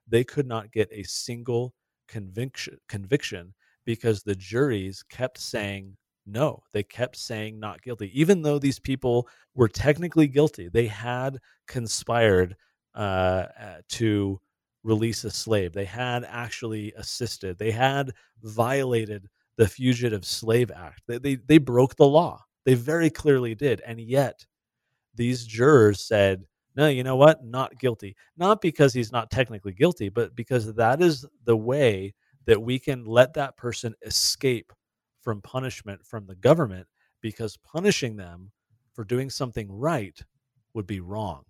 they 0.06 0.22
could 0.22 0.46
not 0.46 0.70
get 0.70 0.88
a 0.92 1.02
single 1.02 1.74
conviction 2.06 2.78
conviction 2.88 3.54
because 3.84 4.22
the 4.22 4.34
juries 4.34 5.02
kept 5.02 5.38
saying 5.38 5.96
no. 6.26 6.62
They 6.72 6.82
kept 6.82 7.16
saying 7.16 7.58
not 7.58 7.82
guilty, 7.82 8.10
even 8.18 8.42
though 8.42 8.58
these 8.58 8.78
people 8.78 9.28
were 9.54 9.68
technically 9.68 10.28
guilty. 10.28 10.68
They 10.68 10.86
had 10.86 11.38
conspired 11.66 12.56
uh, 12.94 13.46
uh, 13.60 13.76
to 13.90 14.40
release 14.84 15.24
a 15.24 15.30
slave. 15.30 15.72
They 15.72 15.84
had 15.84 16.24
actually 16.24 16.92
assisted. 16.96 17.58
They 17.58 17.70
had 17.70 18.12
violated 18.42 19.28
the 19.56 19.66
Fugitive 19.66 20.24
Slave 20.24 20.70
Act. 20.70 21.02
They, 21.06 21.18
they, 21.18 21.34
they 21.36 21.58
broke 21.58 21.96
the 21.96 22.06
law. 22.06 22.42
They 22.64 22.74
very 22.74 23.10
clearly 23.10 23.54
did. 23.54 23.80
And 23.86 24.00
yet, 24.00 24.44
these 25.14 25.44
jurors 25.44 26.00
said, 26.00 26.44
no, 26.74 26.88
you 26.88 27.04
know 27.04 27.16
what? 27.16 27.44
Not 27.44 27.78
guilty. 27.78 28.16
Not 28.36 28.60
because 28.60 28.94
he's 28.94 29.12
not 29.12 29.30
technically 29.30 29.72
guilty, 29.72 30.08
but 30.08 30.34
because 30.34 30.72
that 30.74 31.02
is 31.02 31.26
the 31.44 31.56
way 31.56 32.14
that 32.46 32.62
we 32.62 32.78
can 32.78 33.04
let 33.04 33.34
that 33.34 33.56
person 33.56 33.94
escape 34.02 34.72
from 35.20 35.40
punishment 35.40 36.04
from 36.04 36.26
the 36.26 36.34
government 36.34 36.86
because 37.20 37.56
punishing 37.56 38.16
them 38.16 38.50
for 38.92 39.04
doing 39.04 39.30
something 39.30 39.70
right 39.70 40.22
would 40.74 40.86
be 40.86 41.00
wrong. 41.00 41.44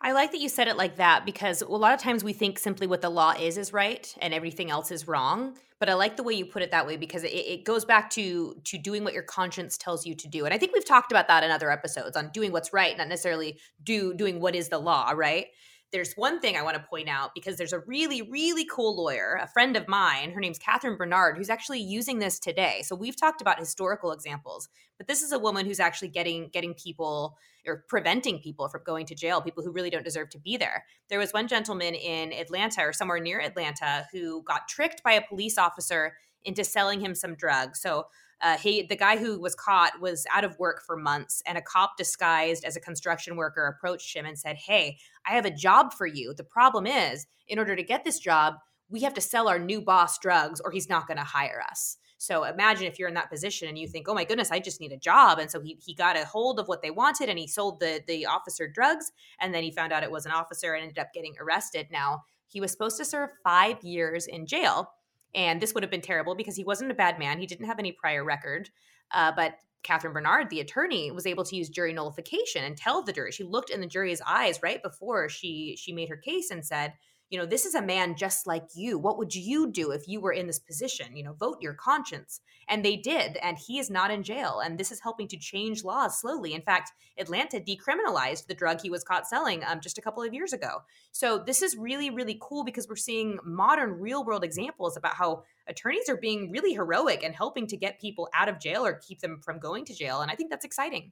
I 0.00 0.12
like 0.12 0.32
that 0.32 0.40
you 0.40 0.50
said 0.50 0.68
it 0.68 0.76
like 0.76 0.96
that 0.96 1.24
because 1.24 1.62
a 1.62 1.66
lot 1.66 1.94
of 1.94 2.00
times 2.00 2.22
we 2.22 2.34
think 2.34 2.58
simply 2.58 2.86
what 2.86 3.00
the 3.00 3.08
law 3.08 3.32
is 3.32 3.56
is 3.56 3.72
right 3.72 4.14
and 4.20 4.34
everything 4.34 4.70
else 4.70 4.90
is 4.90 5.08
wrong. 5.08 5.56
But 5.80 5.88
I 5.88 5.94
like 5.94 6.16
the 6.16 6.22
way 6.22 6.34
you 6.34 6.44
put 6.44 6.62
it 6.62 6.70
that 6.72 6.86
way 6.86 6.96
because 6.96 7.24
it, 7.24 7.32
it, 7.32 7.64
goes 7.64 7.84
back 7.84 8.10
to 8.10 8.54
to 8.64 8.78
doing 8.78 9.02
what 9.02 9.14
your 9.14 9.22
conscience 9.22 9.76
tells 9.78 10.06
you 10.06 10.14
to 10.14 10.28
do. 10.28 10.44
And 10.44 10.52
I 10.52 10.58
think 10.58 10.72
we've 10.72 10.84
talked 10.84 11.10
about 11.10 11.28
that 11.28 11.42
in 11.42 11.50
other 11.50 11.70
episodes 11.70 12.16
on 12.16 12.30
doing 12.32 12.52
what's 12.52 12.72
right, 12.72 12.96
not 12.96 13.08
necessarily 13.08 13.58
do 13.82 14.14
doing 14.14 14.40
what 14.40 14.54
is 14.54 14.68
the 14.68 14.78
law, 14.78 15.10
right? 15.14 15.46
There's 15.92 16.14
one 16.14 16.40
thing 16.40 16.56
I 16.56 16.62
want 16.62 16.76
to 16.76 16.82
point 16.82 17.08
out 17.08 17.30
because 17.34 17.56
there's 17.56 17.72
a 17.72 17.78
really, 17.80 18.22
really 18.22 18.64
cool 18.64 18.96
lawyer, 18.96 19.38
a 19.40 19.46
friend 19.46 19.76
of 19.76 19.86
mine. 19.86 20.32
Her 20.32 20.40
name's 20.40 20.58
Catherine 20.58 20.96
Bernard, 20.96 21.36
who's 21.36 21.50
actually 21.50 21.80
using 21.80 22.18
this 22.18 22.38
today. 22.38 22.82
So 22.84 22.96
we've 22.96 23.16
talked 23.16 23.40
about 23.40 23.58
historical 23.58 24.10
examples, 24.10 24.68
but 24.98 25.06
this 25.06 25.22
is 25.22 25.30
a 25.30 25.38
woman 25.38 25.66
who's 25.66 25.80
actually 25.80 26.08
getting 26.08 26.48
getting 26.52 26.74
people 26.74 27.36
or 27.66 27.84
preventing 27.88 28.40
people 28.40 28.68
from 28.68 28.82
going 28.84 29.06
to 29.06 29.14
jail, 29.14 29.40
people 29.40 29.62
who 29.62 29.70
really 29.70 29.90
don't 29.90 30.04
deserve 30.04 30.30
to 30.30 30.38
be 30.38 30.56
there. 30.56 30.84
There 31.08 31.18
was 31.18 31.32
one 31.32 31.48
gentleman 31.48 31.94
in 31.94 32.32
Atlanta 32.32 32.82
or 32.82 32.92
somewhere 32.92 33.20
near 33.20 33.40
Atlanta 33.40 34.06
who 34.12 34.42
got 34.42 34.68
tricked 34.68 35.02
by 35.02 35.12
a 35.12 35.22
police 35.22 35.58
officer 35.58 36.14
into 36.44 36.64
selling 36.64 37.00
him 37.00 37.14
some 37.14 37.34
drugs. 37.34 37.80
So 37.80 38.06
uh, 38.40 38.56
he, 38.58 38.82
the 38.82 38.96
guy 38.96 39.16
who 39.16 39.40
was 39.40 39.54
caught 39.54 40.00
was 40.00 40.26
out 40.32 40.44
of 40.44 40.58
work 40.58 40.82
for 40.86 40.96
months, 40.96 41.42
and 41.46 41.58
a 41.58 41.62
cop 41.62 41.96
disguised 41.96 42.64
as 42.64 42.76
a 42.76 42.80
construction 42.80 43.36
worker 43.36 43.66
approached 43.66 44.14
him 44.14 44.26
and 44.26 44.38
said, 44.38 44.56
"Hey, 44.56 44.98
I 45.26 45.32
have 45.34 45.46
a 45.46 45.50
job 45.50 45.92
for 45.92 46.06
you. 46.06 46.34
The 46.34 46.44
problem 46.44 46.86
is, 46.86 47.26
in 47.48 47.58
order 47.58 47.76
to 47.76 47.82
get 47.82 48.04
this 48.04 48.18
job, 48.18 48.54
we 48.88 49.00
have 49.00 49.14
to 49.14 49.20
sell 49.20 49.48
our 49.48 49.58
new 49.58 49.80
boss 49.80 50.18
drugs, 50.18 50.60
or 50.64 50.70
he's 50.70 50.88
not 50.88 51.06
going 51.06 51.18
to 51.18 51.24
hire 51.24 51.62
us." 51.70 51.96
So 52.18 52.44
imagine 52.44 52.86
if 52.86 52.98
you're 52.98 53.08
in 53.08 53.14
that 53.14 53.30
position 53.30 53.68
and 53.68 53.78
you 53.78 53.86
think, 53.86 54.08
"Oh 54.08 54.14
my 54.14 54.24
goodness, 54.24 54.50
I 54.50 54.58
just 54.58 54.80
need 54.80 54.92
a 54.92 54.96
job," 54.96 55.38
and 55.38 55.50
so 55.50 55.60
he 55.60 55.78
he 55.84 55.94
got 55.94 56.16
a 56.16 56.24
hold 56.24 56.58
of 56.58 56.68
what 56.68 56.82
they 56.82 56.90
wanted, 56.90 57.28
and 57.28 57.38
he 57.38 57.46
sold 57.46 57.80
the 57.80 58.02
the 58.06 58.26
officer 58.26 58.68
drugs, 58.68 59.12
and 59.40 59.54
then 59.54 59.62
he 59.62 59.70
found 59.70 59.92
out 59.92 60.02
it 60.02 60.10
was 60.10 60.26
an 60.26 60.32
officer 60.32 60.74
and 60.74 60.82
ended 60.82 60.98
up 60.98 61.12
getting 61.14 61.34
arrested. 61.40 61.88
Now 61.90 62.24
he 62.48 62.60
was 62.60 62.70
supposed 62.72 62.96
to 62.98 63.04
serve 63.04 63.30
five 63.42 63.82
years 63.82 64.26
in 64.26 64.46
jail 64.46 64.90
and 65.34 65.60
this 65.60 65.74
would 65.74 65.82
have 65.82 65.90
been 65.90 66.00
terrible 66.00 66.34
because 66.34 66.56
he 66.56 66.64
wasn't 66.64 66.90
a 66.90 66.94
bad 66.94 67.18
man. 67.18 67.38
He 67.38 67.46
didn't 67.46 67.66
have 67.66 67.78
any 67.78 67.92
prior 67.92 68.24
record. 68.24 68.70
Uh, 69.10 69.32
but 69.34 69.56
Catherine 69.82 70.14
Bernard, 70.14 70.48
the 70.50 70.60
attorney, 70.60 71.10
was 71.10 71.26
able 71.26 71.44
to 71.44 71.56
use 71.56 71.68
jury 71.68 71.92
nullification 71.92 72.64
and 72.64 72.76
tell 72.76 73.02
the 73.02 73.12
jury. 73.12 73.32
She 73.32 73.44
looked 73.44 73.70
in 73.70 73.80
the 73.80 73.86
jury's 73.86 74.22
eyes 74.26 74.62
right 74.62 74.82
before 74.82 75.28
she 75.28 75.76
she 75.78 75.92
made 75.92 76.08
her 76.08 76.16
case 76.16 76.50
and 76.50 76.64
said, 76.64 76.94
you 77.34 77.40
know, 77.40 77.46
this 77.46 77.66
is 77.66 77.74
a 77.74 77.82
man 77.82 78.14
just 78.14 78.46
like 78.46 78.62
you. 78.76 78.96
What 78.96 79.18
would 79.18 79.34
you 79.34 79.68
do 79.68 79.90
if 79.90 80.06
you 80.06 80.20
were 80.20 80.30
in 80.30 80.46
this 80.46 80.60
position? 80.60 81.16
You 81.16 81.24
know, 81.24 81.32
vote 81.32 81.58
your 81.60 81.74
conscience. 81.74 82.38
And 82.68 82.84
they 82.84 82.94
did. 82.94 83.38
And 83.38 83.58
he 83.58 83.80
is 83.80 83.90
not 83.90 84.12
in 84.12 84.22
jail. 84.22 84.60
And 84.64 84.78
this 84.78 84.92
is 84.92 85.00
helping 85.00 85.26
to 85.26 85.36
change 85.36 85.82
laws 85.82 86.20
slowly. 86.20 86.54
In 86.54 86.62
fact, 86.62 86.92
Atlanta 87.18 87.58
decriminalized 87.58 88.46
the 88.46 88.54
drug 88.54 88.80
he 88.80 88.88
was 88.88 89.02
caught 89.02 89.26
selling 89.26 89.64
um, 89.64 89.80
just 89.80 89.98
a 89.98 90.00
couple 90.00 90.22
of 90.22 90.32
years 90.32 90.52
ago. 90.52 90.82
So 91.10 91.42
this 91.44 91.60
is 91.60 91.76
really, 91.76 92.08
really 92.08 92.38
cool 92.40 92.62
because 92.62 92.88
we're 92.88 92.94
seeing 92.94 93.40
modern 93.44 93.98
real 93.98 94.24
world 94.24 94.44
examples 94.44 94.96
about 94.96 95.16
how 95.16 95.42
attorneys 95.66 96.08
are 96.08 96.16
being 96.16 96.52
really 96.52 96.72
heroic 96.72 97.24
and 97.24 97.34
helping 97.34 97.66
to 97.66 97.76
get 97.76 98.00
people 98.00 98.28
out 98.32 98.48
of 98.48 98.60
jail 98.60 98.86
or 98.86 99.00
keep 99.04 99.18
them 99.22 99.40
from 99.44 99.58
going 99.58 99.84
to 99.86 99.92
jail. 99.92 100.20
And 100.20 100.30
I 100.30 100.36
think 100.36 100.50
that's 100.50 100.64
exciting. 100.64 101.10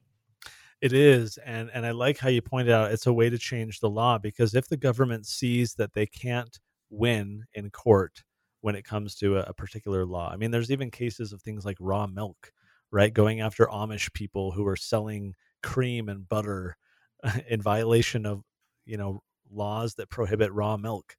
It 0.83 0.93
is, 0.93 1.37
and 1.39 1.71
and 1.73 1.85
I 1.85 1.91
like 1.91 2.17
how 2.19 2.29
you 2.29 2.41
pointed 2.41 2.73
out 2.73 2.91
it's 2.91 3.07
a 3.07 3.13
way 3.13 3.29
to 3.29 3.37
change 3.39 3.79
the 3.79 3.89
law 3.89 4.17
because 4.19 4.53
if 4.53 4.67
the 4.67 4.77
government 4.77 5.25
sees 5.25 5.75
that 5.75 5.93
they 5.93 6.05
can't 6.05 6.59
win 6.91 7.45
in 7.55 7.71
court 7.71 8.23
when 8.61 8.75
it 8.75 8.83
comes 8.85 9.15
to 9.17 9.37
a, 9.37 9.43
a 9.43 9.53
particular 9.53 10.05
law, 10.05 10.29
I 10.31 10.35
mean, 10.37 10.51
there's 10.51 10.71
even 10.71 10.91
cases 10.91 11.33
of 11.33 11.41
things 11.41 11.65
like 11.65 11.77
raw 11.79 12.05
milk, 12.07 12.51
right, 12.91 13.13
going 13.13 13.41
after 13.41 13.65
Amish 13.67 14.13
people 14.13 14.51
who 14.51 14.67
are 14.67 14.75
selling 14.75 15.33
cream 15.63 16.09
and 16.09 16.27
butter 16.29 16.77
in 17.49 17.61
violation 17.61 18.25
of 18.25 18.43
you 18.85 18.97
know 18.97 19.23
laws 19.51 19.95
that 19.95 20.09
prohibit 20.11 20.51
raw 20.53 20.77
milk, 20.77 21.15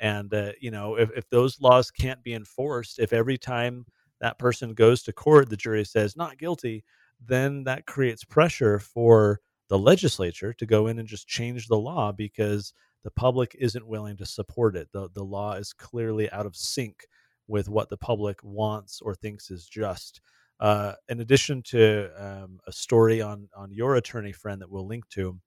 and 0.00 0.32
uh, 0.34 0.52
you 0.60 0.70
know 0.70 0.96
if 0.96 1.10
if 1.16 1.28
those 1.30 1.60
laws 1.60 1.90
can't 1.90 2.22
be 2.22 2.34
enforced, 2.34 2.98
if 2.98 3.12
every 3.12 3.38
time 3.38 3.86
that 4.20 4.38
person 4.38 4.74
goes 4.74 5.02
to 5.02 5.12
court 5.12 5.48
the 5.50 5.56
jury 5.56 5.84
says 5.84 6.16
not 6.16 6.38
guilty 6.38 6.84
then 7.24 7.64
that 7.64 7.86
creates 7.86 8.24
pressure 8.24 8.78
for 8.78 9.40
the 9.68 9.78
legislature 9.78 10.52
to 10.52 10.66
go 10.66 10.86
in 10.86 10.98
and 10.98 11.08
just 11.08 11.26
change 11.26 11.66
the 11.66 11.78
law 11.78 12.12
because 12.12 12.72
the 13.04 13.10
public 13.10 13.56
isn't 13.58 13.86
willing 13.86 14.16
to 14.16 14.26
support 14.26 14.76
it. 14.76 14.88
The, 14.92 15.08
the 15.14 15.24
law 15.24 15.52
is 15.54 15.72
clearly 15.72 16.30
out 16.30 16.46
of 16.46 16.56
sync 16.56 17.06
with 17.48 17.68
what 17.68 17.88
the 17.88 17.96
public 17.96 18.42
wants 18.42 19.00
or 19.00 19.14
thinks 19.14 19.50
is 19.50 19.66
just. 19.66 20.20
Uh, 20.58 20.94
in 21.08 21.20
addition 21.20 21.62
to 21.62 22.10
um, 22.16 22.58
a 22.66 22.72
story 22.72 23.20
on, 23.20 23.48
on 23.56 23.70
your 23.70 23.96
attorney 23.96 24.32
friend 24.32 24.60
that 24.60 24.70
we'll 24.70 24.86
link 24.86 25.08
to, 25.10 25.38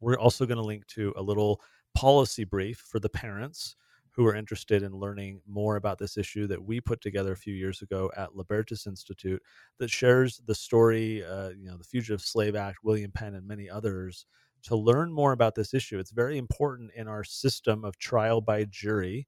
we're 0.00 0.18
also 0.18 0.44
going 0.46 0.58
to 0.58 0.62
link 0.62 0.86
to 0.88 1.12
a 1.16 1.22
little 1.22 1.60
policy 1.94 2.44
brief 2.44 2.78
for 2.78 2.98
the 3.00 3.08
parents 3.08 3.76
who 4.14 4.26
are 4.26 4.34
interested 4.34 4.82
in 4.82 4.92
learning 4.92 5.40
more 5.46 5.76
about 5.76 5.98
this 5.98 6.16
issue 6.16 6.46
that 6.46 6.62
we 6.62 6.80
put 6.80 7.00
together 7.00 7.32
a 7.32 7.36
few 7.36 7.54
years 7.54 7.82
ago 7.82 8.10
at 8.16 8.36
Libertas 8.36 8.86
Institute 8.86 9.42
that 9.78 9.90
shares 9.90 10.42
the 10.46 10.54
story, 10.54 11.24
uh, 11.24 11.50
you 11.50 11.68
know, 11.68 11.76
the 11.76 11.84
Fugitive 11.84 12.20
Slave 12.20 12.54
Act, 12.54 12.78
William 12.82 13.10
Penn, 13.10 13.34
and 13.34 13.46
many 13.46 13.70
others 13.70 14.26
to 14.64 14.76
learn 14.76 15.12
more 15.12 15.32
about 15.32 15.54
this 15.54 15.74
issue. 15.74 15.98
It's 15.98 16.12
very 16.12 16.38
important 16.38 16.92
in 16.94 17.08
our 17.08 17.24
system 17.24 17.84
of 17.84 17.98
trial 17.98 18.40
by 18.40 18.64
jury 18.64 19.26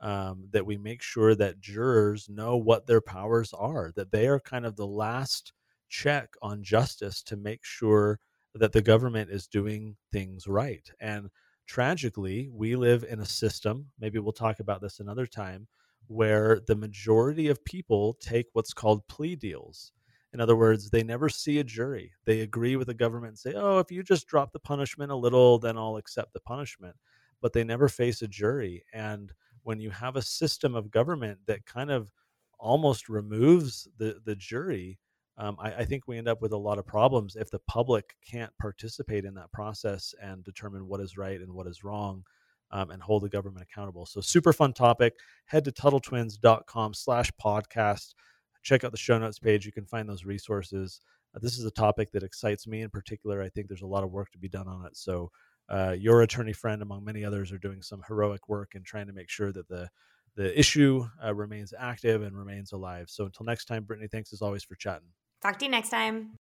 um, 0.00 0.48
that 0.50 0.66
we 0.66 0.76
make 0.76 1.02
sure 1.02 1.34
that 1.34 1.60
jurors 1.60 2.28
know 2.28 2.56
what 2.56 2.86
their 2.86 3.00
powers 3.00 3.52
are, 3.52 3.92
that 3.96 4.10
they 4.10 4.26
are 4.26 4.40
kind 4.40 4.66
of 4.66 4.76
the 4.76 4.86
last 4.86 5.52
check 5.88 6.34
on 6.42 6.62
justice 6.62 7.22
to 7.22 7.36
make 7.36 7.60
sure 7.62 8.18
that 8.54 8.72
the 8.72 8.82
government 8.82 9.30
is 9.30 9.46
doing 9.46 9.96
things 10.12 10.46
right. 10.46 10.90
And 11.00 11.28
tragically, 11.66 12.48
we 12.52 12.76
live 12.76 13.04
in 13.04 13.20
a 13.20 13.26
system, 13.26 13.86
maybe 13.98 14.18
we'll 14.18 14.32
talk 14.32 14.60
about 14.60 14.80
this 14.80 15.00
another 15.00 15.26
time, 15.26 15.66
where 16.06 16.60
the 16.66 16.76
majority 16.76 17.48
of 17.48 17.64
people 17.64 18.14
take 18.20 18.46
what's 18.52 18.74
called 18.74 19.06
plea 19.08 19.36
deals. 19.36 19.92
In 20.32 20.40
other 20.40 20.56
words, 20.56 20.90
they 20.90 21.04
never 21.04 21.28
see 21.28 21.58
a 21.60 21.64
jury. 21.64 22.12
They 22.24 22.40
agree 22.40 22.76
with 22.76 22.88
the 22.88 22.94
government 22.94 23.30
and 23.30 23.38
say, 23.38 23.54
oh, 23.54 23.78
if 23.78 23.90
you 23.90 24.02
just 24.02 24.26
drop 24.26 24.52
the 24.52 24.58
punishment 24.58 25.12
a 25.12 25.16
little, 25.16 25.58
then 25.58 25.78
I'll 25.78 25.96
accept 25.96 26.32
the 26.32 26.40
punishment. 26.40 26.96
But 27.40 27.52
they 27.52 27.62
never 27.62 27.88
face 27.88 28.20
a 28.20 28.28
jury. 28.28 28.84
And 28.92 29.32
when 29.62 29.78
you 29.80 29.90
have 29.90 30.16
a 30.16 30.22
system 30.22 30.74
of 30.74 30.90
government 30.90 31.38
that 31.46 31.66
kind 31.66 31.90
of 31.90 32.10
almost 32.58 33.08
removes 33.08 33.86
the, 33.98 34.20
the 34.24 34.34
jury, 34.34 34.98
um, 35.36 35.56
I, 35.58 35.74
I, 35.74 35.84
think 35.84 36.06
we 36.06 36.16
end 36.16 36.28
up 36.28 36.40
with 36.40 36.52
a 36.52 36.56
lot 36.56 36.78
of 36.78 36.86
problems 36.86 37.34
if 37.34 37.50
the 37.50 37.58
public 37.66 38.14
can't 38.24 38.52
participate 38.60 39.24
in 39.24 39.34
that 39.34 39.50
process 39.52 40.14
and 40.22 40.44
determine 40.44 40.86
what 40.86 41.00
is 41.00 41.16
right 41.16 41.40
and 41.40 41.52
what 41.52 41.66
is 41.66 41.82
wrong 41.82 42.22
um, 42.70 42.90
and 42.90 43.02
hold 43.02 43.22
the 43.22 43.28
government 43.28 43.66
accountable. 43.68 44.06
So 44.06 44.20
super 44.20 44.52
fun 44.52 44.72
topic. 44.72 45.14
Head 45.46 45.64
to 45.64 45.72
TuttleTwins.com 45.72 46.94
slash 46.94 47.30
podcast. 47.42 48.14
Check 48.62 48.84
out 48.84 48.92
the 48.92 48.98
show 48.98 49.18
notes 49.18 49.38
page. 49.38 49.66
You 49.66 49.72
can 49.72 49.86
find 49.86 50.08
those 50.08 50.24
resources. 50.24 51.00
Uh, 51.34 51.40
this 51.42 51.58
is 51.58 51.64
a 51.64 51.70
topic 51.70 52.12
that 52.12 52.22
excites 52.22 52.66
me 52.66 52.82
in 52.82 52.90
particular. 52.90 53.42
I 53.42 53.48
think 53.48 53.66
there's 53.68 53.82
a 53.82 53.86
lot 53.86 54.04
of 54.04 54.12
work 54.12 54.30
to 54.32 54.38
be 54.38 54.48
done 54.48 54.68
on 54.68 54.86
it. 54.86 54.96
So 54.96 55.30
uh, 55.68 55.96
your 55.98 56.22
attorney 56.22 56.52
friend, 56.52 56.80
among 56.80 57.04
many 57.04 57.24
others, 57.24 57.50
are 57.50 57.58
doing 57.58 57.82
some 57.82 58.02
heroic 58.06 58.48
work 58.48 58.74
in 58.74 58.82
trying 58.84 59.08
to 59.08 59.12
make 59.12 59.30
sure 59.30 59.52
that 59.52 59.68
the 59.68 59.88
the 60.36 60.58
issue 60.58 61.06
uh, 61.24 61.32
remains 61.32 61.72
active 61.78 62.22
and 62.22 62.36
remains 62.36 62.72
alive. 62.72 63.06
So 63.08 63.24
until 63.24 63.46
next 63.46 63.66
time, 63.66 63.84
Brittany, 63.84 64.08
thanks 64.10 64.32
as 64.32 64.42
always 64.42 64.64
for 64.64 64.74
chatting. 64.74 65.10
Talk 65.44 65.58
to 65.58 65.66
you 65.66 65.70
next 65.70 65.90
time. 65.90 66.38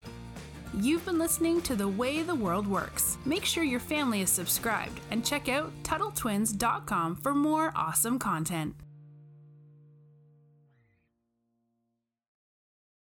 You've 0.80 1.06
been 1.06 1.20
listening 1.20 1.62
to 1.63 1.76
The 1.76 1.88
Way 1.88 2.24
the 2.24 2.34
World 2.34 2.66
Works. 2.66 3.18
Make 3.26 3.44
sure 3.44 3.63
your 3.63 3.82
family 3.82 4.22
is 4.22 4.30
subscribed 4.30 5.00
and 5.12 5.26
check 5.26 5.50
out 5.50 5.72
TuttleTwins.com 5.84 7.18
for 7.18 7.36
more 7.36 7.74
awesome 7.76 8.18
content. 8.18 8.74